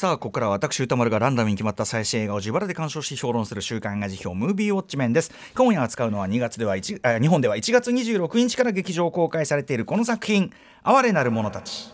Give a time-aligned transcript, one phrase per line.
[0.00, 10.54] さあここからは私歌丸がランダムに決まった最新映画を自腹で鑑賞し評論する週刊映画辞表ムービーウォッチメンです今夜扱うのは2月では1日本では1月26日から劇場公開されているこの作品
[10.84, 11.92] 哀れなる者たち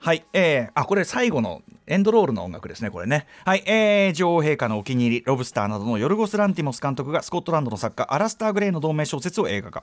[0.00, 3.26] はい、えー、あこれ最後のエンドロールの音楽ですね、これね。
[3.46, 9.82] はい、えー、女王陛下のお気に入り、ロブスターなどのヨルゴス・ランティモス監督がスコットランドの作家、アラスター・グレイの同名小説を映画化。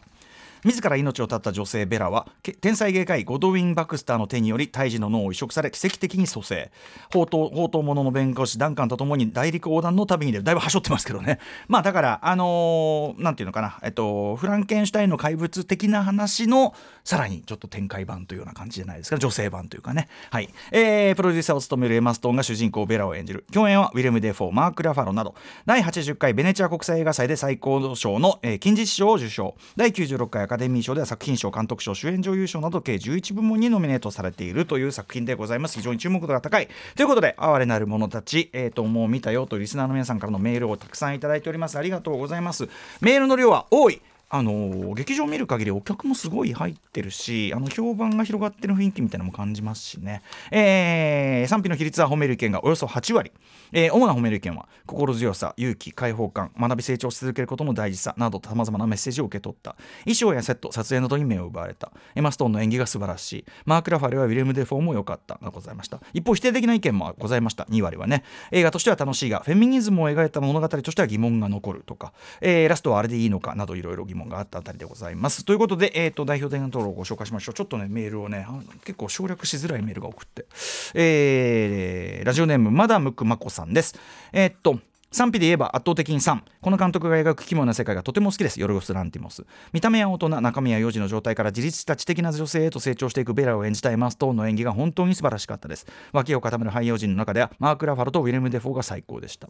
[0.64, 2.28] 自ら命を絶った女性ベラは
[2.62, 6.72] 天才外科医ゴドウィン・バクスターの手により胎児の脳を移植され奇跡的に蘇生。
[7.10, 11.40] 宝刀宝刀者の弁護士ダンカンとともに大陸横断の旅に出るだいぶはしょってますけどね。
[11.68, 13.80] まあだからあのー、なんていうのかな。
[13.84, 16.74] えっとフランケンシュタインの怪物的な話の
[17.04, 19.18] さらにちょっと展開版というような感じじゃないですか。
[19.18, 20.08] 女性版というかね。
[20.30, 25.36] はい、えー、プロデューサーを務めるエマ・ストーンが主人公ベラを演じる共演はウィレム・デフォーマーク・ラファロなど。
[25.66, 29.56] 第80回ベネチア国際映画祭で最高賞の、えー、金獅子賞を受賞。
[29.76, 35.78] 第96回カデミー賞では作品賞監督賞主演女優賞など計11部門にノミネートされているという作品でございます。
[35.78, 36.68] 非常に注目度が高い。
[36.98, 41.78] ということで哀れなるものたち、えーと、もう見たよとリスナーの皆さんからのメールをたくさんいただいております。
[41.78, 42.68] ありがとうございます。
[43.00, 44.02] メールの量は多い。
[44.34, 53.32] あの劇場を見る限りお客もすごい入ってるしあの評判が広がってる雰囲気みたいなのも感じますしね、えー、賛否の比率は褒める意見がおよそ8割、
[53.72, 59.76] えー、主な褒める意見は心強さ勇気解放感学び成長し続けることの大事さなどさまざまなメッセージを受け取った。
[60.04, 61.92] 衣装やセット撮影などに目を奪われた。
[62.16, 63.46] エマ・ストーンの演技が素晴らしい。
[63.66, 65.40] マーク・ラファロウィレム・デフォーも良かった。
[65.42, 66.02] がございました。
[66.14, 67.64] 一方否定的な意見もございました。
[67.66, 68.24] 2割はね。
[68.52, 75.46] 映画としては楽しいがフェミニズムを描いた物語としては疑問が残るとか、えー、ラストはあれでいいのかなどいろいろ疑問があったあたりでございます。
[75.46, 77.56] ということで、えーと、代表電話登録をご紹介しましょう。
[77.56, 78.46] ちょっとねメールをね
[78.84, 80.46] 結構省略しづらいメールが送って、
[80.94, 84.00] えー、ラジオネームマダムクマコさんです。
[84.34, 84.80] えー、っと
[85.12, 88.62] 賛否で言えば圧倒的に3この監督が描く奇妙な世界がとても好きです。
[88.62, 89.46] ヨルゴス・ランティモス。
[89.74, 95.86] 見た目は大人中身は幼児の状態から自立した知的な女性へと成長していくベラを演じたエマ・ストーンの演技が本当に素晴らしかったです。
[96.14, 99.50] 脇を固める俳優陣の中ではマーク・ラファロとウィレム・デフォーが最高でした。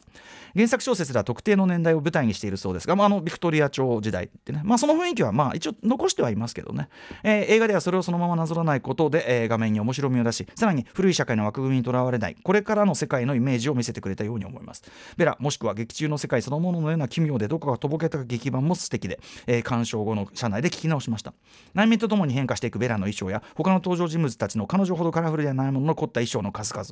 [0.55, 6.89] 原作小説では特定の年代を舞台にしているそうですが、まあ、あのビクトリア朝時代ってね、まあ、その雰囲気はまあ一応残してはいますけどね、
[7.23, 14.83] えー、映画ではそれをそのままなぞらないことで、えー、画面に面白みを出しさらに古い社会の枠組みにとらわれないこれからの世界のイメージを見せてくれたように思います。
[15.17, 21.33] ベラもしくは劇中の世界そのもののような奇妙でどこかとぼけた劇伴も素敵で、えー、鑑賞後の車内で聞き直しました。
[21.73, 26.85] 内面とともに変化していくベラの衣装や他の登場人物たちの彼女ほどカラフルではないものの凝った衣装の数々。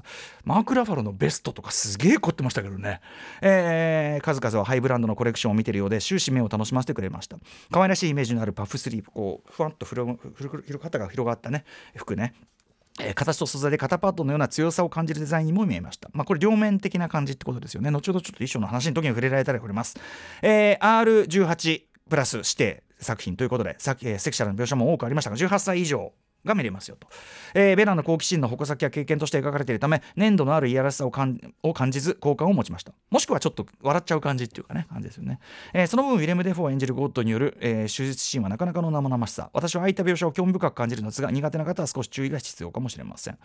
[0.44, 3.00] マーク・ラファロのベストとかすげえ凝ってましたけどね、
[3.42, 7.38] えー、数々はハイブランドのコレクションを見てるようで終始目を楽しませてくれました。
[7.72, 10.20] 可愛らしいイメージのあるパフスリープこうふわっと広
[10.82, 11.64] 肩が広がったね
[11.96, 12.34] 服ね。
[13.16, 16.10] 形と素材で肩パッドのような強さを感じるデザインにも見えました。
[16.14, 17.92] まあ、これ両面的な感じってことですよね。
[17.92, 19.98] 後ほどちょっと衣装の話の時に触れられたら触れます。
[20.42, 26.12] えー、R18 プラス指定作品ということで、さっき、えー、セクシャルの描写も多くありましたが、18歳以上
[26.46, 27.08] が見れますよと、
[27.54, 31.40] えー、ベラの好奇心の矛先や経験として描かれているため粘度のあるいやらしさを感
[31.92, 32.94] じず好感を持ちました。
[33.10, 35.40] もしくはちょっと笑っちゃう感じっていうかね感じですよね、
[35.74, 39.50] えー、その分ウィレム・デフォー演じるゴッドによる、えー、手術シーンはなかなかの生々しさ。
[39.54, 43.38] 私はああいった描写を興味深く感じるのですが苦手な方は少し注意が必要かもしれません。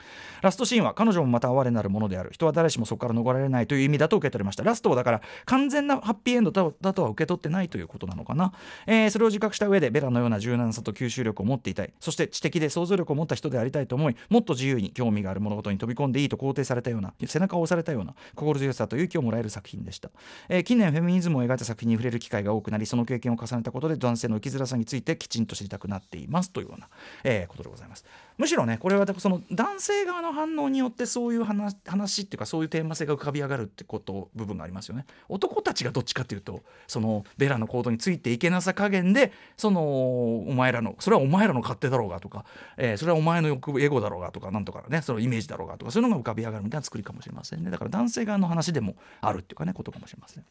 [0.43, 2.31] ラストシーンは彼女もまた哀れなるものである。
[2.33, 4.65] 人は誰しもそこから逃れられないという意味だと受け取りました。
[4.65, 8.53] ラストはだから完全なハッピーエンドだとは受け取ってないということなのかな、
[8.87, 11.93] えー、それを自覚した上でベラのような柔軟さと吸収力を持っていたい。
[12.01, 20.11] そして知的で想像力を持った人でありたいと思いもっと自由に興味がある物事に飛び込んでいいと肯定されたような背中を押されたような心強さと勇気をもらえる作品でした、
[20.49, 26.51] えー、近年フェミニズムを描いた作品に触れる機会が多くなりその経験を重ねたことで男性の生きづらさについてきちんと知りたくなっています。
[26.51, 26.89] というような、
[27.25, 28.05] えー、ことでございます。
[28.37, 39.81] むしろねこれはその男性側の反応によってそういう話話っていうかそういうテーマ性が浮かび上がるってこと部分がありますよね男たちがどっちかっていうとそのベラの行動についていけなさ加減でその
[40.49, 42.45] お前らのそれはお前らの勝手だろうがとか、
[42.77, 50.45] えー、それはお前の欲エゴだろうがとかなんとかねそのイメージだろうがとかそういうのが浮かび上がるみたいな作りかもしれませんねだから男性側の話でもあるっていうかねことかもしれません。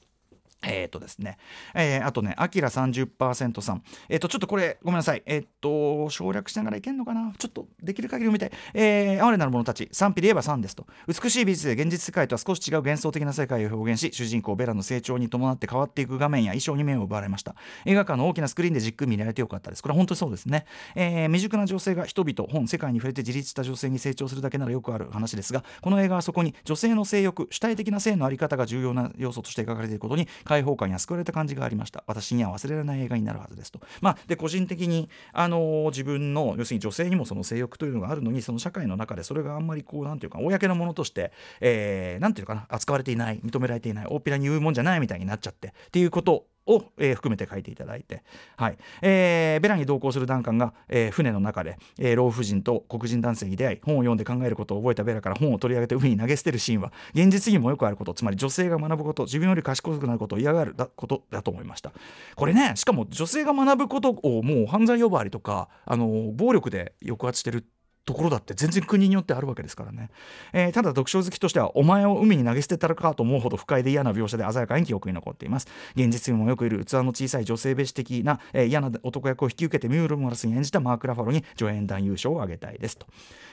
[0.64, 1.38] えっ、ー、とですね、
[1.74, 17.56] えー、あとね、アキラ30%さん、えっ、ー、と、ちょっとこれ、ごめんなさい、えっ、と、省略しながらいけんのかな、ちょっとできる限り読みたい、えー、哀れなる者たち、賛否で言えば3ですと、美しい美術で現実世界とは少し違う幻想的な世界を表現し、主人公ベラの成長に伴って変わっていく画面や衣装に目を奪われました。
[17.86, 19.84] 映画館の大きなスクリーンでじっくり見られてよかったです。
[19.84, 20.66] これは本当にそうですね。
[20.96, 32.04] え、未熟な女性が人々、本、世界に触れて自立した女性に成長するだけならよくある話ですが、この映画はそこに女性の性欲、主体的な性の在り方が重要な要素として描かれていることに、開放感や救われた感じがありました。
[32.08, 48.24] 私には忘れられない映画になるはずですと、まあ、で個人的に、あのー、自分の要するに女性にもその性欲というのがあるのにその社会の中でそれがあんまりこうなんていうか公のものとして、えー、なんていうかな扱われていない認められていない大っぴらに言うもんじゃないみたいになっちゃってっていうことを、えー、含めて書いていただいて、
[48.58, 48.78] はい。
[49.02, 61.92] えー、ベラに同行するダンカンが、えー、船の中で、えー、老婦人と黒人男性に出会い本を読んで考えることを覚えたベラから本を取り上げて海に投げ捨てるシーンは現実にもよくあることつまり女性が学ぶこと自分より賢くなることを嫌がるだことだと思いました。
[62.36, 67.66] これねしかも女性が学ぶことをもう犯罪呼ばわりとかあの暴力で抑圧してる
[68.06, 70.10] ところだって全然国によってあるわけですからね、
[70.52, 75.68] えー、ただ読書好きとしてはお前を海に投げ捨てたらかと思うほど不快で嫌な描写で鮮やかに記憶に残っています。
[75.96, 83.06] 現実にもよくいる器の小さい女性蔑視的な、えー、嫌な男役を引き受けてミュール・モラスに演じたマーク・ラファロに助演男優賞をあげたいですと、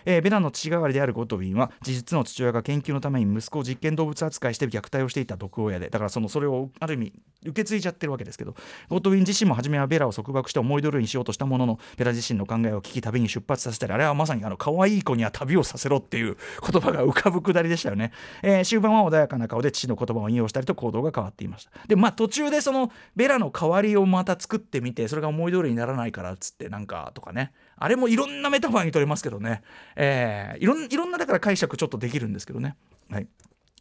[0.05, 7.13] えー、ベラの父代わりであるゴトウィンは事実の父親が研究のために息子を実験動物扱いして虐待をしていた毒親でだからそのそれをある意味
[7.43, 8.55] 受け継いじゃってるわけですけど
[8.89, 16.37] ゴトウィン自身も初めはベラを束縛して思い通りにしようとしたもののベラ自身の考えを聞き旅に出発させたりあれはまさにあの可愛い子には旅をさせろっていう
[16.71, 21.71] 言葉が浮かぶくだりでしたよね、えー、終盤は穏やかな顔で父の言葉を引用したりと行動が変わっていました。
[21.87, 27.53] でまあ途中でそのベラの代わりをまた作ってみてそれが思い通りにならないからっつってなんかとかね。
[27.83, 29.63] あれもいろんなメタファーにとれますけどね、
[29.97, 32.77] えー、いろんいろんなだから解釈ちょっとできるんですけどね。
[33.11, 33.27] はい。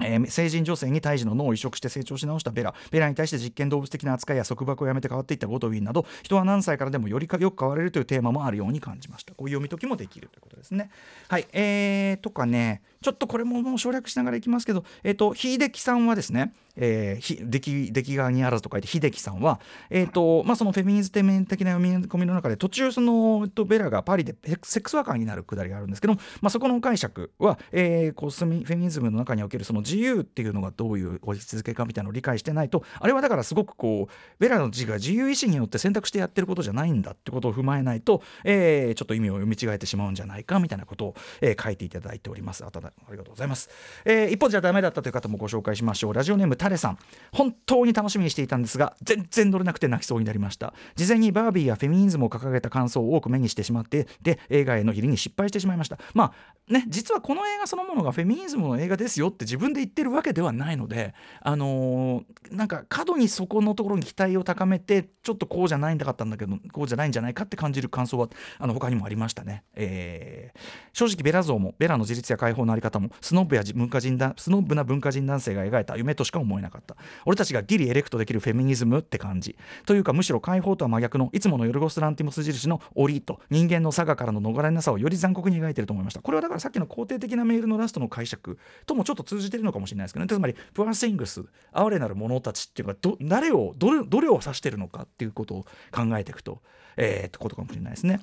[0.02, 2.74] えー、成人女性に胎児の脳を移植して成長し直したベラ。
[2.92, 9.34] ベラに対して実験動物的な扱いや束縛をやめて変わっていったゴトウィンなど人は何歳からでもよりよく変われるというテーマもあるように感じました。
[9.34, 10.90] こういう読み解きもできるということですね。
[11.28, 11.48] はい。
[11.52, 12.82] えー、とかね。
[13.02, 19.60] ちょっとこれももう省略しながらいきますけどえっ、ー、と秀樹さんはですねえー、出来出来側にあらずと書いて秀樹さんは、
[19.90, 42.66] えーとまあ、そのフェミニズム的な読み込みの中で途中その、えっと、ベラがパリでセックスワーカーになるくだりがあるんですけど、まあ、そこの解釈は、えー、こうフェミニズムの中におけるその自由っていうのがどういう位置づけかみたいなのを理解してないとあれはだからすごくこうベラの字が自由意志によって選択してやってることじゃないんだってことを踏まえないと、えー、ちょっと意味を読み違えてしまうんじゃないかみたいなことを、えー、書いていただいております。
[42.66, 43.70] あたありがとうございます。
[44.06, 46.14] えー、一方じゃダメだったという方もご紹介しましょう。
[46.14, 46.98] ラジオネームタレさん。
[47.32, 56.34] 本当に楽しみにしていたんですが全然乗れなくて泣きそうになりました事前にバービーやフェミニズムを掲げた感想を多く目にしてしまってで映画への入りに失敗してしまいましたま
[56.70, 70.60] あね実はこの映画そのものがフェミニズムの映画ですよって自分で言ってるわけではないのであのー、なんか過度にそこのところに期待を高めてちょっとこうじゃないんだかったんだけどこうじゃないんじゃないかって感じる感想はあの他にもありましたね、えー、
[70.94, 76.96] 正直ベラ像もベラの自立や解放のあり方もスノブや文化人だスノブな文化人男性が描いた夢としか思えなかった。
[77.26, 79.56] 俺たちがギリエレクトできるフェミニズムって感じ。
[79.86, 86.22] というかむしろ解放とは真逆のいつものヨルゴス・ランティモス印のオリと人間の差がからの逃れなさをより残酷に描いてると思いました。
[86.22, 90.30] これはだからさっきの肯定的なメールのラストの解釈ともちょっと通じてるのかもしれないですけどね。
[90.30, 96.62] つまりプアシングス哀れなる者たちっていうかど誰をどれどれを指してるのかっていうことを考えていくと
[97.00, 98.20] えー、ってことかもしれないですね。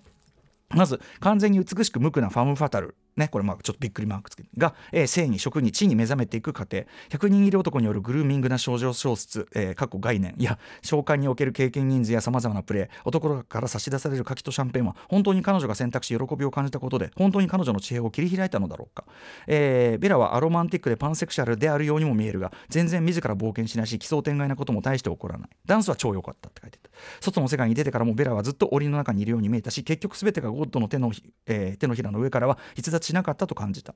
[0.68, 2.96] まず完全に美しく無垢なファム・ファタル。
[3.16, 6.84] ね、これまあちょっとびっくりマークつけが、えー、性に食に地に目覚めていく過程。
[7.10, 10.34] 100人いる男によるグルーミングな症状小説、えー、過去概念。
[10.38, 19.04] や召喚における経験人数やさまざまなプレー男から差し出される柿とシャンペーンは本当に彼女が選択し喜びを感じたことで本当に彼女の知恵を切り開いたのだろうか、
[19.46, 25.48] えー、ベラはアロマンティックでパンセクシャルであるようにも見えるが全然自ら冒険しないし奇想天外なことも大して起こらない。
[25.64, 26.90] ダンスは超良かったって書いてた
[27.20, 31.12] 外の世界に出てからもベラはずっと檻の中にいるように見えたし結局全てがゴッドの手の,、
[31.46, 33.94] えー、手のひらの上からは逸脱しなかったと感じた。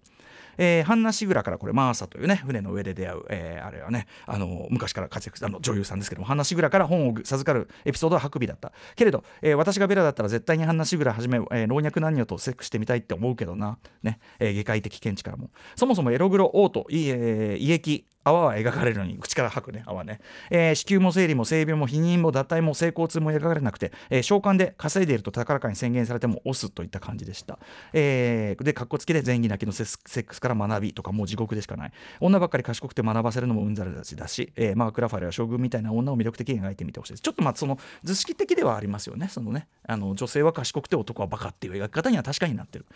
[0.59, 8.73] えー、ハンナ・シグラからこれマーサというね船の上で出会う、えー、あれはねあの昔から活躍あの女優さんですけどもハンナ・シグラから本を授かるエピソードはハクビだった。
[8.97, 14.21] けれど、えー、私がベラだったら絶対にハンナ・シグラはじめ、えー、老若男女とセックスしてみたいって思うけどな、ね。
[14.39, 15.51] えー、外界的見地からも。
[15.77, 27.59] そもそもエログロ王と、えー、胃液泡は描かれるのに口から吐くね泡ね、えー、子宮も生理も性病も避妊も脱退も性交痛も描かれなくて、えー、召喚で稼いでいると高らかに宣言されても押すといった感じでした、
[27.93, 31.93] えー、でかっこつきで前儀泣きのセックスから学びとかもう地獄でしかない。
[32.21, 37.23] 女ばっかり賢くて学ばせるのもうんざりだしだし、えー、マーク・ラファレは将軍みたいな女を魅力的に描いてみてほしいです。
[37.23, 39.69] ちょっとまあその図式的ではありますよねそのね。
[39.87, 42.87] あの女性は賢くて男はバカっていう描き方には確かになってる、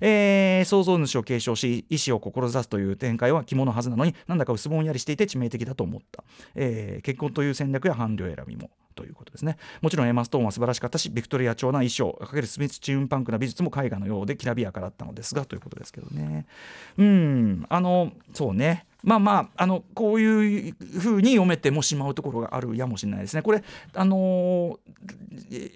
[0.00, 8.70] えー、創造主を継承し意思を志すという展開は肝のはずなのになんだか薄ぼんやりしていて致命的的だと思った、えー、結婚という戦略や伴侶選びも。
[8.94, 16.46] ということですねもちろんエマ・ストーンは素晴らしかったしビクトリア調な衣装かけるスミスチューンパンクな美術も絵画のようできらびやかだったのですがということですけどね
[16.98, 23.42] うんあのそうねまあまああのこういうふうに読めてもしまうところがあるやもしれないですね。
[23.42, 24.80] これあの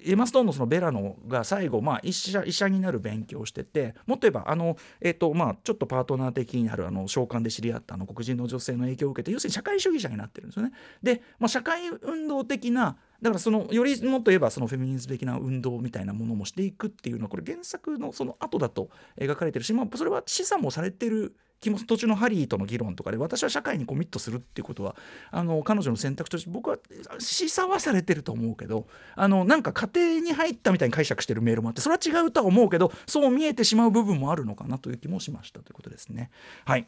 [0.07, 10.73] エマ・ストーンのそのベラノが最後、まあ、医者医者になる勉強をしててもっと言えばあの、えーとまあ、ちょっとパートナー的になるあの召喚で知り合ったあの黒人の女性の影響を受けて要するに社会主義者になってるんですよね。
[11.03, 24.95] で、まあ、社会運動的なだからそのよりもっと言えばそのフェミニズム的な運動みたいなものもしていくっていうのはこれ原作のその後だと描かれてるし、まあ、それは示唆もされてる途中のハリーとの議論とかで私は社会にコミットするっていうことは
[25.33, 26.79] あの彼女の選択として僕は
[27.19, 36.31] 示唆はされてると思うけどあのなんか家庭に入ったみたいに解釈してるメールもあってそれは違うとは思うけどそう見えてしまう部分もあるのかなという気もしましたということですね。
[36.65, 36.87] はい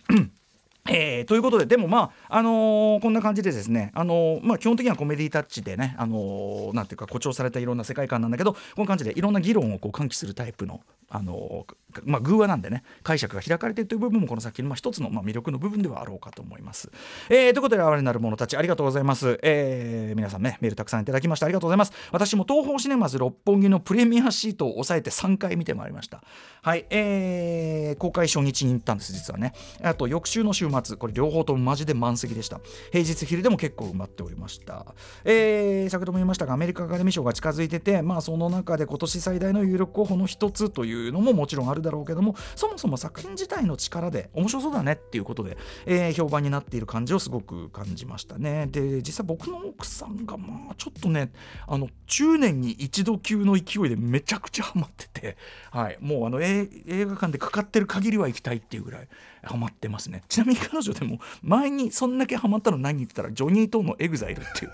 [0.88, 11.66] えー、ということででもまあ、あのー、こんな感じでですね、あのー、まあ、基本的にはコメディタッチでね、あのなんていうか誇張されたいろんな世界観なんだけどこの感じでいろんな議論をこう喚起するタイプの、あの
[12.04, 16.90] まあ、偶話なんでね解釈が開かれているという部分もこの作品の一つの、まあ、魅力の部分ではあろうかと思います。
[17.28, 21.92] えー、ということで哀れなる者たちありがとうございます、えー、皆さんねメールたくさんいただきましてありがとうございます。
[22.12, 26.22] 私も東宝シネマズ六本木のプレミアシートを押さえて3回見てまいりました。
[26.62, 29.52] はい、えー、公開初日に行ったんです実はね。
[29.82, 32.60] あと翌週の週末これ両方ともマジで満席でした。
[32.92, 48.66] 平日昼でも結構埋まっておりました、えー、先ほども言いましたがアメリカアカデミー賞が近づいててまあその中で今年最大の有力候補の一つというのももちろんあるだろうけどもそもそも作品自体の力で面白そうだねっていうことで、えー、評判になっている感じをすごく感じましたね。
[48.70, 51.32] で実際僕の奥さんがまあちょっとね
[51.66, 55.36] あの10年に一度級の勢いでめちゃくちゃハマってて、
[55.70, 59.08] はい、もうあの映画館でかかってる限りは行きたいっていうぐらい
[59.42, 60.22] ハマってますね。
[60.28, 64.72] ちなみに彼女でも前にそんだけハマったの何言ってたらジョニー・トーのエグザイルっていう。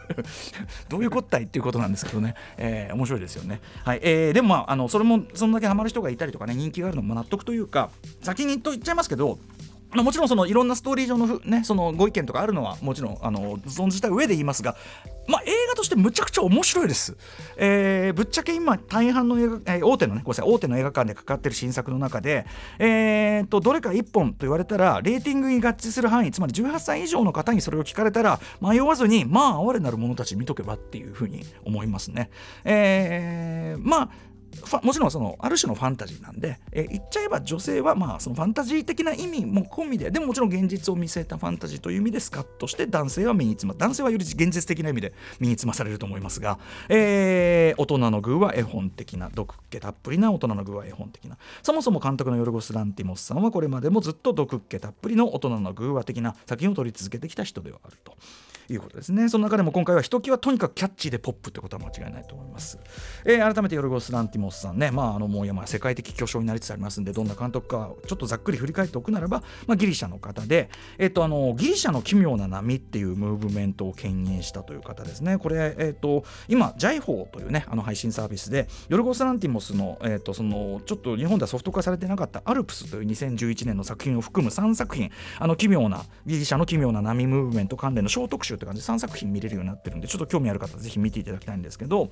[0.89, 4.01] どういうこったいっていうことなんですけどね、 えー、面白いですよね、はい。
[4.03, 7.91] えー、でもまああのそれもそんだけハマる人がいたりとかね人気があるのも納得というか
[8.23, 9.39] 先にと言っちゃいますけど
[9.93, 14.77] まあ、もちろんそのいろんなストーリー上の,、ね、そのご意見とかあるのはもちろんあの存じた上で言いますが、
[15.29, 17.17] まあ、映画としてむちゃくちゃ面白いです。
[17.57, 22.47] えー、ぶっちゃけ今大半の映画、えー、大手のねごめんなさい大手の映画館でかかってる新作の中で、
[22.79, 32.31] えーと、どれか1本と言われたらレーティングに合致する範囲つまり18歳以上の方にそれを聞かれたら迷わずにまあ哀れなる者たち見とけばっていうふうに思いますね。
[32.65, 34.11] えー、まあ
[34.83, 46.59] もちろんそのある種のファンタジーなんで、えー、言っちゃえば女性はまあそのファンタジー的な意味も込みででももちろん現実を見据えたファンタジーという意味でスカッとして男性は身につま男性はより現実的な意味で身につまされると思いますが、
[46.89, 51.37] えー、大人の偶は絵本的な毒気たっぷりな大人の偶は絵本的な。
[51.63, 58.17] そもそも監督のヨルゴス・ランティモスさんはこれまでもずっと毒気たっぷりの大人の偶話的な作品を撮り続けてきた人ではあると。
[58.73, 59.29] いうことですね。
[59.29, 62.79] その中でも今回はひときわとにかくキャッチーでポップってことは間違いないと思います、
[63.25, 75.39] えー、改めてヨルゴス・ランティモスさんねまああのもう山世界的巨匠になりつつありますんでどんな監督かちょっとざっくり振り返っておくならば、まあ、ギリシャの方で、えっ、とあのギリシャの奇妙な波っていうムーブメントを牽引したという方ですね。
[75.39, 92.11] これえっ、と今ジャイホーというねあの配信サービスでヨルゴス・ランティモスのえっ、とそのちょっと日本ではソフト化されてなかったアルプスという2011年の作品を含む3作品あの奇妙なギリシャの奇妙な波ムーブメント関連の小特集って感じで3作品見れるようになってるんでちょっと興味ある方ぜひ見ていただきたいんですけど、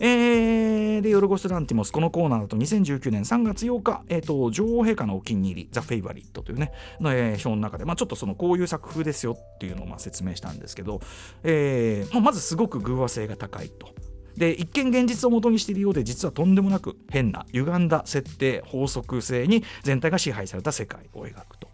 [0.00, 11.00] えー、でヨルゴス・ランティモスこのコーナーだと2019年3月8日、えーと、女王陛下のお気に入り「ザ・フェイバリット」というね、表の中で、まあ、ちょっとそのこういう作風ですよっていうのをまあ説明したんですけど、
[11.42, 13.88] えーまあ、まずすごく偶話性が高いと。
[14.36, 21.71] で一見現実をもとにしているようで実はとんでもなく変な歪んだ設定法則性に全体が支配された世界を描くと。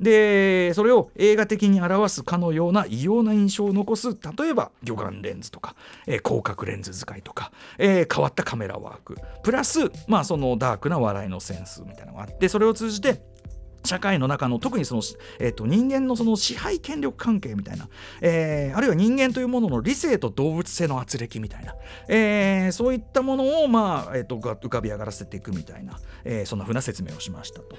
[0.00, 5.74] でそれを映画的に表すかのような異様な印象を残す例えば魚眼レンズとか、
[6.06, 13.20] えー、広角レンズ使いとか、えー、変わったカメラワークプラス、まあ、そのダークな笑いのセンスみたいなのがあってそれを通じて
[13.84, 15.02] 社会の中の特にその、
[15.38, 17.88] えーと、人間のその支配権力関係みたいな、
[18.20, 21.74] えー、あるいは人間というものの理性と動物性の圧力みたいな、
[22.08, 27.76] えー、そういったものを、まあえーと、浮かび上がらせていくみたいな、えー、そんなふうな説明をしましたと。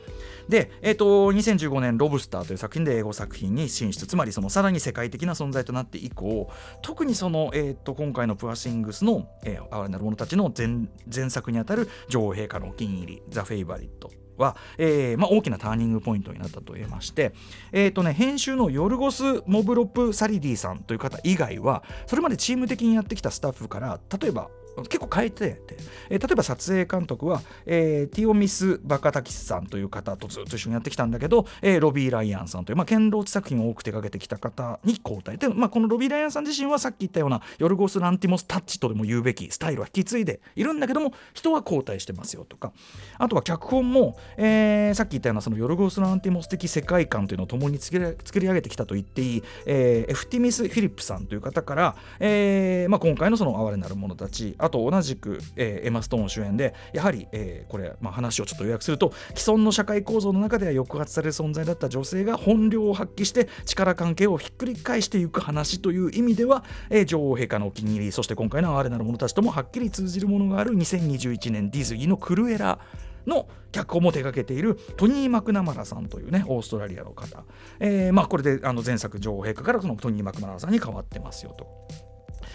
[0.49, 4.07] で、えーと、2015年「ロブスター」という作品で英語作品に進出。
[4.07, 6.49] つまりそのさらに世界的な存在となって以降
[6.81, 17.33] 特にその、えー、と今回のプアシングスの、えー、哀れなる者たちの前前作にあたる女王陛下のお気に入り「ザ・フェイバリット」は、えーまあ、大きなターニングポイントになったと言えまして、
[17.71, 24.49] えーとね、編集のヨルゴス・モヴロプサリディスさんという方以外はそれまでチーム的にやってきたスタッフから例えば
[24.87, 25.77] 結構変えてて、
[26.09, 42.71] えー、例えば撮影監督は、えー、ティミオス・バカタキスさんという方とずっと一緒にやってきたんだけど、えー、ロビー・ライアンさんという、まあ、ケン・ローチ作品を多く手掛けてきた方に交代で、まあ、このロビー・ライアンさん自身はさっき言ったようなヨルゴス・ランティモス・タッチとでも言うべきスタイルは引き継いでいるんだけども人は交代してますよとか。
[43.17, 54.55] あとは脚本も、えー、さっき言ったようなそのヨルゴス・ランティモス的世界観というのを共に作り上げてきたと言っていい、えー、エフティミス・フィリップさんという方から、えーまあ、今回のその哀れなる者たち。
[54.69, 72.79] と同じくえー、エマ・ストーン主演でやはり、えー、これ、まあ、話をちょっと予約すると既存の社会構造の中では抑圧される存在だった女性が本領を発揮して力関係をひっくり返していく話という意味では、えー、女王陛下のお気に入りそして今回の哀れなる者たちともはっきり通じるものがある2021年ディズニーのクルエラ
[73.27, 77.43] の脚本も手掛けているトニー・マクナマラさんというねオーストラリアの方、
[77.79, 82.08] えー、まあこれであの前作女王陛下からそのトニー・マクナマラさんに変わってますよと。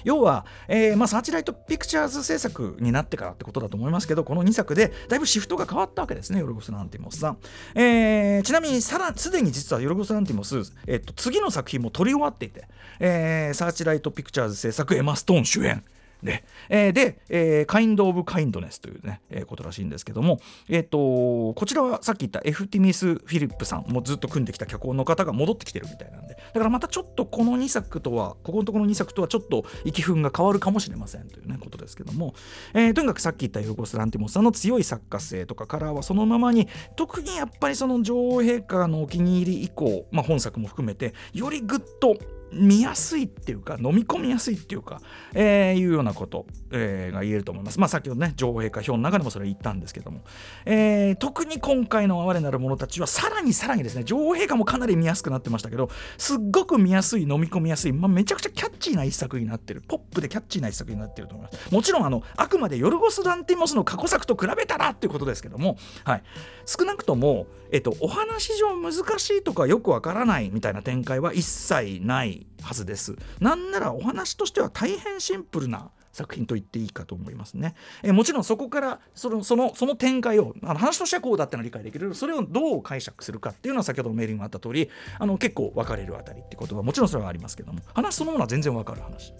[0.04, 7.38] 要は、えーまあ、サーチライトピクチャーズ制作になってからってことだと思いますけどこの2作でだいぶシフトが変わったわけですねヨルゴス・ランティモスさん、
[7.74, 12.68] えー、ちなみにさらすでに実はヨルゴス・ランティモス、えっと、次の作品も撮り終わっていて、
[13.00, 15.82] えー、サーチライトピクチャーズ制作エマ・ストーン主演
[16.24, 32.34] で、えー、で、えー、カインド・オブ・カインドネスというね、えー、ことらしいんですけども、えーと、こちらはさっき言ったエフティミス・フィリップさんもずっと組んできた脚本の方が戻ってきてるみたいなんでだからまたちょっとこの2作とはここのところの2作とはちょっと息憤が変わるかもしれませんというねことですけども、
[32.72, 42.16] えー、とにかくさっき言ったヨルゴス・ランティモスさんの強い作家性とかカラーはそのままに特にやっぱりその女王陛下のお気に入り以降、まあ、本作も含めてよりぐっと
[42.54, 45.00] 見やすいっていうか飲み込みやすいっていうか、
[45.34, 47.80] えー、いうようなこと、えー、が言えると思います。
[47.80, 50.22] まあ先ほどね女王陛下表の中でもそれ言ったんですけども、
[50.64, 61.74] えー、特に今回の哀れなる者たちはさらにさらにですね女王陛下もかなり見やすくなってましたけどすっごく見やすい飲み込みやすい、まあ、めちゃくちゃキャッチーな一作になってるポップでキャッチーな一作になってると思います。
[61.74, 66.22] もちろんあのあくまでヨルゴス・ダンティモスの過去作と比べたらっていうことですけども、はい、
[66.66, 73.16] 少なくとも、えっと、お話上難しいとかよくわからないみたいな展開は一切ないはずです。
[73.40, 77.74] なんならお話としては大変シンプルな作品と言っていいかと思いますね。
[78.02, 89.34] えもちろんそこからそのそのその展開をあの話としてはこうだってのは理解できるそれをどう解釈するかっていうのは先ほどのメールにもあった通りあの結構分かれるあたりってことはもちろんそれはありますけども話そのものは全然分かる話。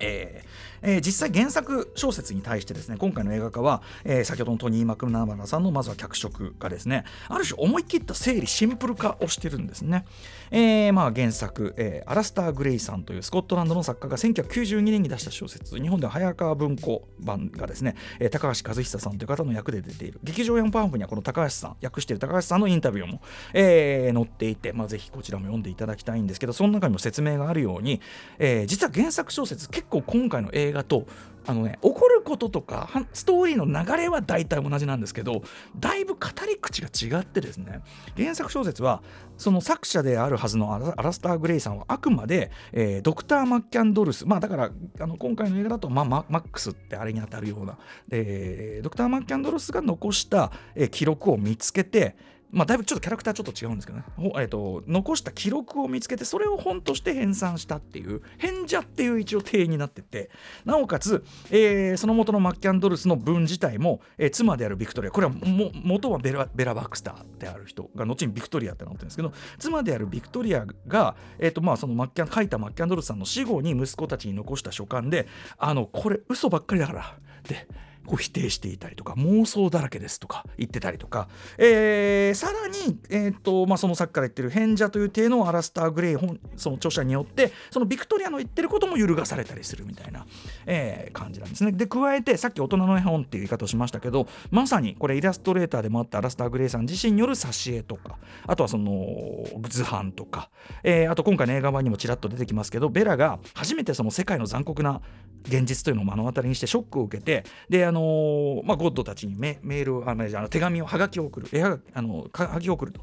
[0.00, 10.04] えーえー、実際原作小説に対してですね今回の映画化は、えー、先ほどのトニー・マクナバラさんのまずは脚色がですねある種思い切った整理シンプル化をしてるんですね、
[10.50, 20.20] えー、まあ原作、えー、アラスター・グレイさんというスコットランドの作家が1992年に出した小説日本では早川文庫版がですね、えー、高橋和久さんという方の役で出ている。
[20.22, 23.20] 劇場4パンフにはこの高橋さん訳している高橋さんのインタビューも、
[23.52, 28.00] えー、載っていて、まあ、ぜひこちらも読んでいただきたいんですけどその中にも説明があるように、
[28.38, 31.06] えー、実は原作小説結構今回の映画と
[31.46, 35.42] あのね起こることとかストーリーの流れは大体同じなんですけど
[35.78, 37.82] だいぶ語り口が違ってですね
[38.16, 39.02] 原作小説は
[39.36, 47.78] その作者であるはずのアラスター・グレイさんはあくまで、えー、ドクター・マッキャンドルスまあだからあの今回の映画だと、まあ、マックスってあれに当たるような、
[48.10, 52.16] えー、ドクター・マッキャンドルスが残した、えー、記録を見つけて
[52.54, 58.22] まあ、だいぶちょっとキャラクターちょっと違うんですけどね、えーと、残した記録を見つけてそれを本として編纂したっていう。
[58.38, 60.30] 変者っていう一応体になってて。
[60.64, 65.10] なおかつ、えー、その元のマッキャンドルスの文自体も、えー、妻であるビクトリア。
[65.10, 75.26] これはも元はベラベラ・バクスターである人が後にビクトリアってなってるんですけど妻であるビクトリアが、えーとまあ、そのマッキャン書いたマッキャンドルスさんの死後に息子たちに残した書簡で
[75.58, 77.16] あのこれ嘘ばっかりだから。
[77.48, 77.66] で
[78.06, 90.26] こう否定していたりとか妄想だらけですとか言ってたりとか、えー、さらに、えーとまあ、そのさっきから言ってる変者という体のアラスター・グレイ本その著者によってそのビクトリアの言ってることも揺るがされたりするみたいな、
[90.66, 91.72] えー、感じなんですね。
[91.72, 100.50] で加えてさっき大人の絵本っていう言い方をしましたけどまさにこれイラストレーターでもあったアラスター・グレイさん自身による挿絵とかあとはその図版とか、
[100.82, 105.00] えー、あと今回の映画版にもちらっと出てきますけどベラが初めてその世界の残酷な
[105.46, 113.00] 現実というのを目の当たりにしてショックを受けてであの、まあ、ゴッドたちにメールあの手紙をはがきを送る絵はあのはきを送ると。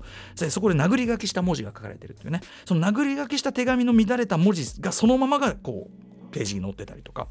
[0.50, 2.42] そこで殴り書きした文字が書かれてるっていうね。
[2.66, 7.28] その殴り書きした手紙の乱れた文字がそのままがこうページに載ってたりとか。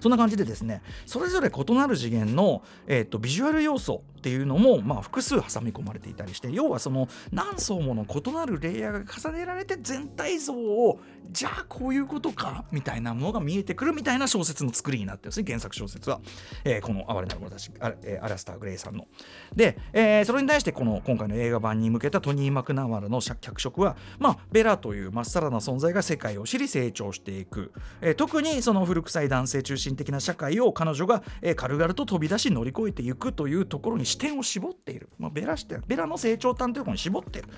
[0.00, 16.20] そんな感じでですねそれぞれ異なる次元の、えーと、ビジュアル要素っていうのも、まあ、複数挟み込まれていたりして要はその何層もの異なるレイヤーが重ねられて全体像をじゃあこういうことかみたいなものが見えてくるみたいな小説の作りになってるんですね原作小説は、
[16.64, 19.06] えー、この「哀れなる者たち」アラスター・グレイさんの。
[19.54, 37.48] で、えー、それに対してこの今回の映画版に向けたトニー・マクナワラの脚色は、まあ、ベラというまっさらな存在が世界を知り成長していく、えー、特にその古臭い男性中中心的な社会を彼女が、え、軽々と飛び出し乗り越えていくというところに視点を絞っている、まあ、ベラしてベラの成長端というところに絞っている、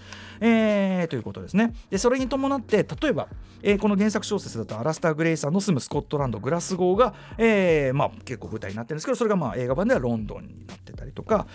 [0.40, 1.74] えー、ということですね。
[1.90, 3.28] でそれに伴って例えば、
[3.62, 11.46] え、この原作小説だとアラスター・グレイさんの住むスコットランドグラスゴーが、えまあ、結構舞台になってるんですけどそれがまあ映画版ではロンドンになってたりとか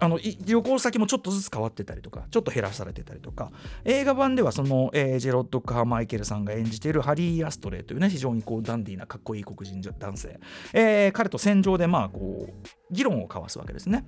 [0.00, 3.52] あの旅行先もちょっとずつ変わってたりとかちょっと減らされてたりとか
[3.84, 10.40] 映画版ではその、えー、ジェロッド・カーマイケルさんが演じているハリー・アストレイというね非常にこうダンディーなかっこいい黒人男性、
[10.72, 14.04] えー、彼と戦場でまあこう議論を交わすわけですね。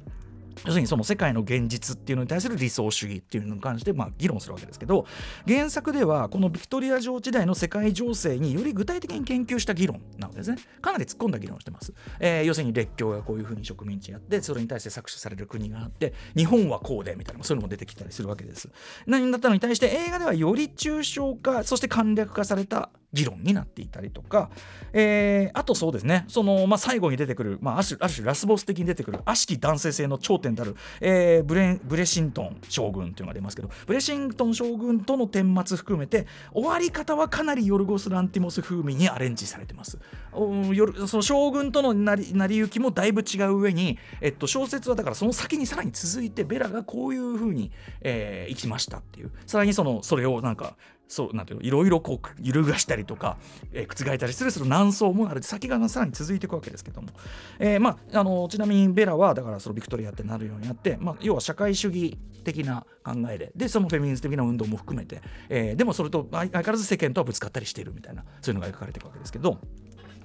[0.65, 5.07] 要するにその世界の現実っていうのに対する理想主義っていうのに関してまあ議論するわけですけど
[5.47, 10.59] 原作ではこのビクトリア女王時代の世界情勢により具体的に研究した議論なんですね。
[10.81, 18.69] かなり突っ込んだ議論をしてます、えー、要するに列強がこういうふうに植民地やってそれに対して搾取される国があって日本はこうでみたいなそういうのも出てきたりするわけです。
[19.07, 24.51] 何だったのに対して映画ではより抽象化そして簡略化された議論になっていたりとか、
[24.93, 39.99] えー、あとそうですねその、まあ、最後に出てくる、まあ、ある種ラスボス的に出てくる悪しき男性性の頂点である、えー、ブレブレシントン将軍というのが出ますけどブレシントン将軍との顛末含めて終わり方はかなりヨルゴス・ランティモス風味にアレンジされてます。
[40.33, 47.71] その将軍との成り成り行きもだいぶ違う上に、えっと、小説はだからその先にさらに続いてベラがこういう風に、
[48.01, 49.31] えー、生きましたっていう。
[49.47, 50.77] さらにそのそれをなんか
[51.13, 53.37] そうなんていうのいろいろこう揺るがしたりとか、
[53.71, 57.09] えー、覆ったりするその難層もある先がさらに続いていくわけですけども、
[57.59, 65.21] えー、まあ、あのちなみにベラはだからそのビクトリアってなるようになって、まあ、要は社会主義的な考えででそのフェミニズム的な運動も含めて、
[65.51, 69.59] えー、でもそれと相変わらず世間とはぶつかったりしているみたいなそういうのが描かれていくわけですけど。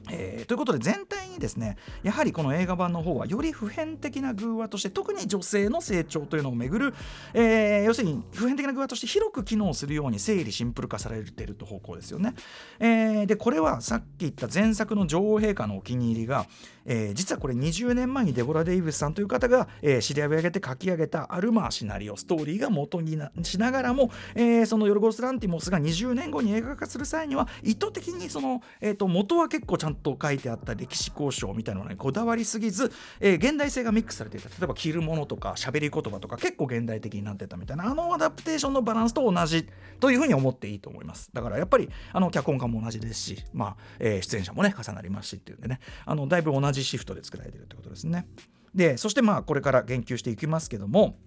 [0.09, 6.93] えー、ということで全体にですねやはりこの映画版の方はより普遍的な偶話として特に女性の成長というのをめぐる、
[7.33, 12.33] えー、要するに普遍的な偶話として広く機能するように整理シンプル化されていると方向ですよね。
[12.79, 16.47] えー、でこれはさっき言った前作の女王陛下のお気に入りが、
[16.87, 34.49] えー、実はこれ20年前にデボラ・デイビスさんという方が、えー、知り合いを上げて書き上げたアルマーシナリオストーリーが元になしながらも、えー、そのヨルゴス・ランティモスが20年後に映画化する際には意図的にその、えーと、元は結構ちゃんと書いてあった歴史交渉みたいなのにこだわりすぎず、えー、現代性がミックスされていた。
[34.49, 39.67] 例えば着るものとか喋り言葉とか結構現代的になってたみたいなあのアダプテーションのバランスと同じ
[39.99, 41.29] というふうに思っていいと思います。
[41.33, 45.79] だからやっぱりあの脚本家も同じですし、まあえー、出演者もね重なりますしっていうんでね。
[46.05, 48.27] あのだいぶ同じシフトで作られてるってことですね。
[48.73, 51.17] でそしてまあこれから言及していきますけども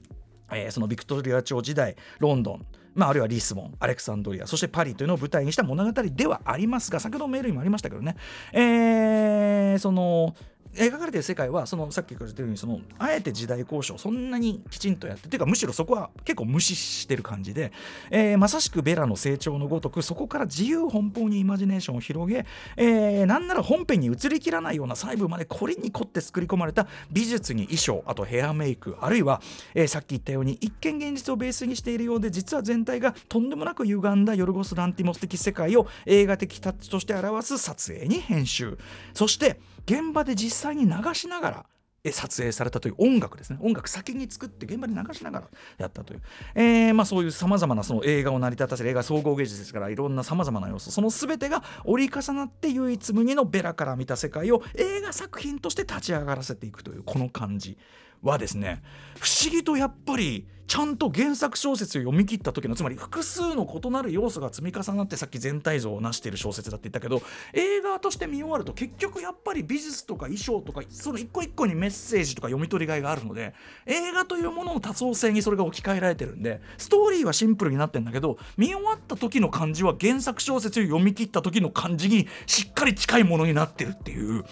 [0.52, 8.16] えー、そのビクトリア朝時代ロンドンまあ、あるいはリスボン、アレクサンドリア、そしてパリというのを舞台にした物語ではありますが、先ほどメールにもありましたけどね、
[8.52, 10.34] えー、その
[10.74, 17.72] 描かれてる世界はそのさっきから言ったようにそのあえて時代交渉そんなにきちんとやってていうかむしろそこは結構無視してる感じで、
[18.10, 29.40] えー、まさしくベラの成長のごとくそこから自由奔放にイマジネーションを広げ、えー、なんなら本編に映りきらないような細部まで凝りに凝って作り込まれた美術に衣装あとヘアメイクあるいは、
[29.74, 38.78] えー、さっき言ったように一見現実をベースにしているようで実は全体がとんでもなく歪んだヨルゴス・ランティモス的世界を映画的タッチとして表す撮影に編集。
[39.14, 41.66] そして現場で実際に流しながら
[42.12, 43.58] 撮影されたという音楽ですね。
[43.60, 46.22] 音楽先に作って現場に流しながらやったという、
[46.54, 57.76] えーまあ、そういうさまざまなその映画を成り立たせる映画総合芸術ですからいろんなさまざまな要素その全てが折り重なって唯一無二のベラから見た世界を映画作品として立ち上がらせていくというこの感じ
[58.22, 58.82] はですね。
[59.18, 73.52] 不思議とやっぱりちゃんと原作小説を読み切った時のつまり複数の異なる要素が積み重なってさっき全体像を成している小説だって言ったけど映画として見終わると結局やっぱり美術とか衣装とかその一個一個にメッセージとか読み取りがいがあるので
[73.84, 84.44] 映画というものの多層性にそれが置き換えられてるんでストーリーはシンプルになってんだけど見終わった時の感じは原作小説を読み切った時の感じにしっかり近いものになってるっていう。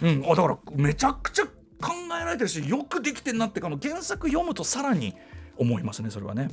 [0.00, 5.14] うん、あだからめちゃくちゃ考えられてるしよくできてんなってかの原作読むとさらに
[5.58, 6.48] 思いますねそれはね。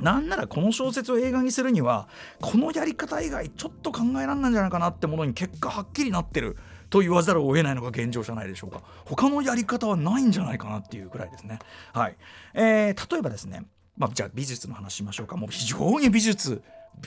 [0.00, 2.08] なんならこの小説を映画にするには
[2.40, 6.56] このやり方以外ちょっと考えられないんじゃないかなってものに結果はっきりなってる
[6.90, 8.82] と言わざるを得ないのが現状じゃないでしょうか。
[9.04, 11.58] 他のやり方はないんじゃないかなっていうくらいですね。
[11.92, 12.16] はい、
[12.54, 13.64] えー、例えばですね。
[13.96, 15.36] まあ、じゃあ美術の話しましょうか。
[15.36, 16.62] もう非常に美術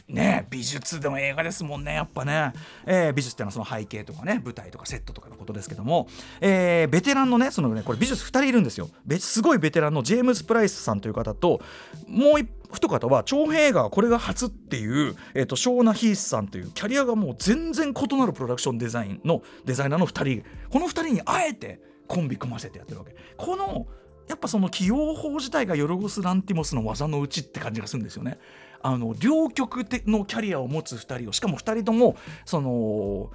[0.07, 2.53] ね美術でも映画ですもんねやっぱね、
[2.85, 6.07] えー、美術っていうのはその背景とかね舞台とかセットとかのことですけども、
[6.41, 8.89] えー、ベテランのねそのねこれ美術2人いるんですよ。
[9.19, 11.61] すごいベテランのジェームズ・プライスさんという方と
[12.07, 12.49] もう一
[12.97, 20.43] 方は長編映画はこれが初っていう、えーと、ショーナ・ヒースさんというキャリアがもう全然異なるプロダクションデザインのデザイナーの2人。
[20.69, 23.15] この2人にあえてコンビ組ませてやってるわけ。
[23.37, 23.87] この
[24.27, 28.39] やっぱその起用法自体がヨルゴス・ランティモスの技のうちって感じがするんですよね。
[28.81, 33.31] あの両極のキャリアを持つ2人をしかも2人ともその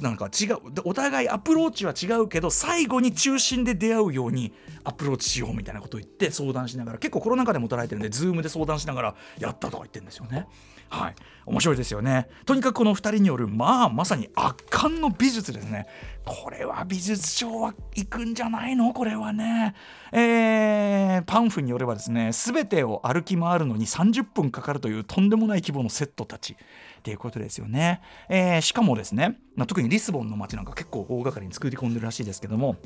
[0.00, 4.52] なんか違うお互いアプローチは違うけど最後に中心で出会うように
[4.84, 10.46] アプローチしようみたいなことを言って相談しながら結構コロナ禍でも捉えてるんで Zoom で相談しながらやったとか言ってるんですよね。
[10.92, 11.14] はい、
[11.46, 12.28] 面白いですよね。
[12.44, 15.86] とにかくこの2人によるまあまさに圧巻の美術ですね。
[16.26, 18.92] これは美術賞は行くんじゃないの？
[18.92, 19.74] これはね。
[20.12, 26.52] えー、パンフによればですね全てを歩き回るのに30分かかるというとんでもない規模のセットたち。
[26.52, 28.00] っていうことですよね。
[28.28, 32.76] えー、しかもですね、まあ、特にリスボンの街なんか結構大掛かりに作り込んでるらしいですけども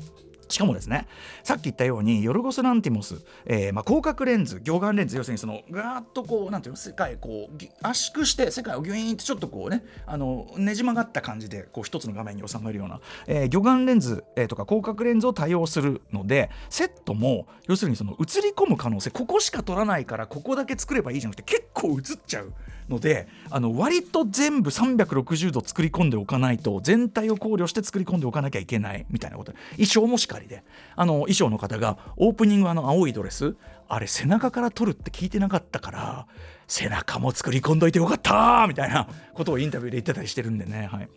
[0.49, 1.07] しかもですね
[1.43, 22.53] さっき言ったようにヨルゴス・ランティモス、えーまあ、広角レンズ魚眼レンズ要するにそのガーッとこうなんていうの世界こう圧縮して世界をギュイーンってちょっとこうねあのねじ曲がった感じでこう一つの画面に収まるような、えー、魚眼レンズ、えー、とか広角レンズを多用するのでセットも要するにその映り込む可能性ここしか撮らないからここだけ作ればいいじゃなくて結構映っちゃう。
[22.89, 30.63] のであの割と全部360度作り込んでおかないと全体を考慮して作り込んでおかなきゃいけないみたいなこと衣装もしかりで
[30.95, 33.55] あの衣装の方がオープニングあの青いドレス
[33.89, 36.27] あれ背中から撮るって聞いてなかったから
[36.67, 41.09] 背中も作り込んどいてよかったみたいなことをインタビューで言ってたりしてるんでねはい。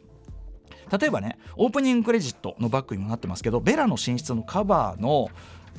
[0.98, 5.30] 例えばねオープニングクレジットのバックにもなってますけどベラの寝室のカバーの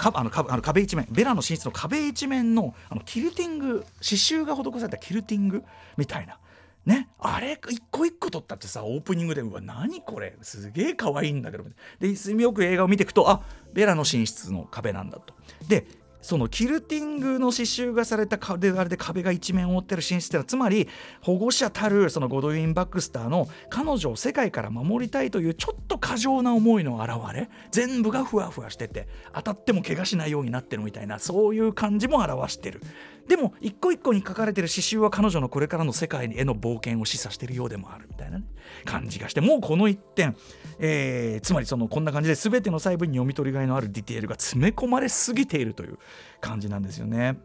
[0.02, 5.64] かあのかあの壁一面ベラの寝室の壁一面のあのキルティング刺繍が施されたキルティング
[5.96, 6.40] みたいな。
[6.86, 7.10] ね。
[7.20, 10.36] あれ一個一個撮ったってさオープニングでうわ何これ？
[10.42, 11.64] すげえ可愛いんだけど。
[12.00, 13.42] でよく映画を見ていくとあ
[13.74, 15.36] ベラの寝室の壁なんだと。
[15.68, 15.86] で
[16.22, 20.88] そのキルティングの刺繍がされた壁あれで壁が一面覆ってる寝室っていうのはつまり
[21.22, 32.82] 保護者たるそのゴドウィン・バックスターの彼女を世界から守りたいというちょっと過剰な思いの表れ全部がふわふわしてて当たっても怪我しないようになってるみたいなそういう感じも表してる。
[33.28, 38.46] でも一個一個に書かれてる刺繍は彼女のこれからの世界への冒険を示唆しているようでもあるみたいな、ね、
[38.86, 40.36] 感じがしてもうこの一点、
[40.80, 45.98] えー、つまりそのこんな感じで全ての細部に読み取りがいのあるディテールが詰め込まれすぎているという
[46.40, 47.38] 感じなんですよね。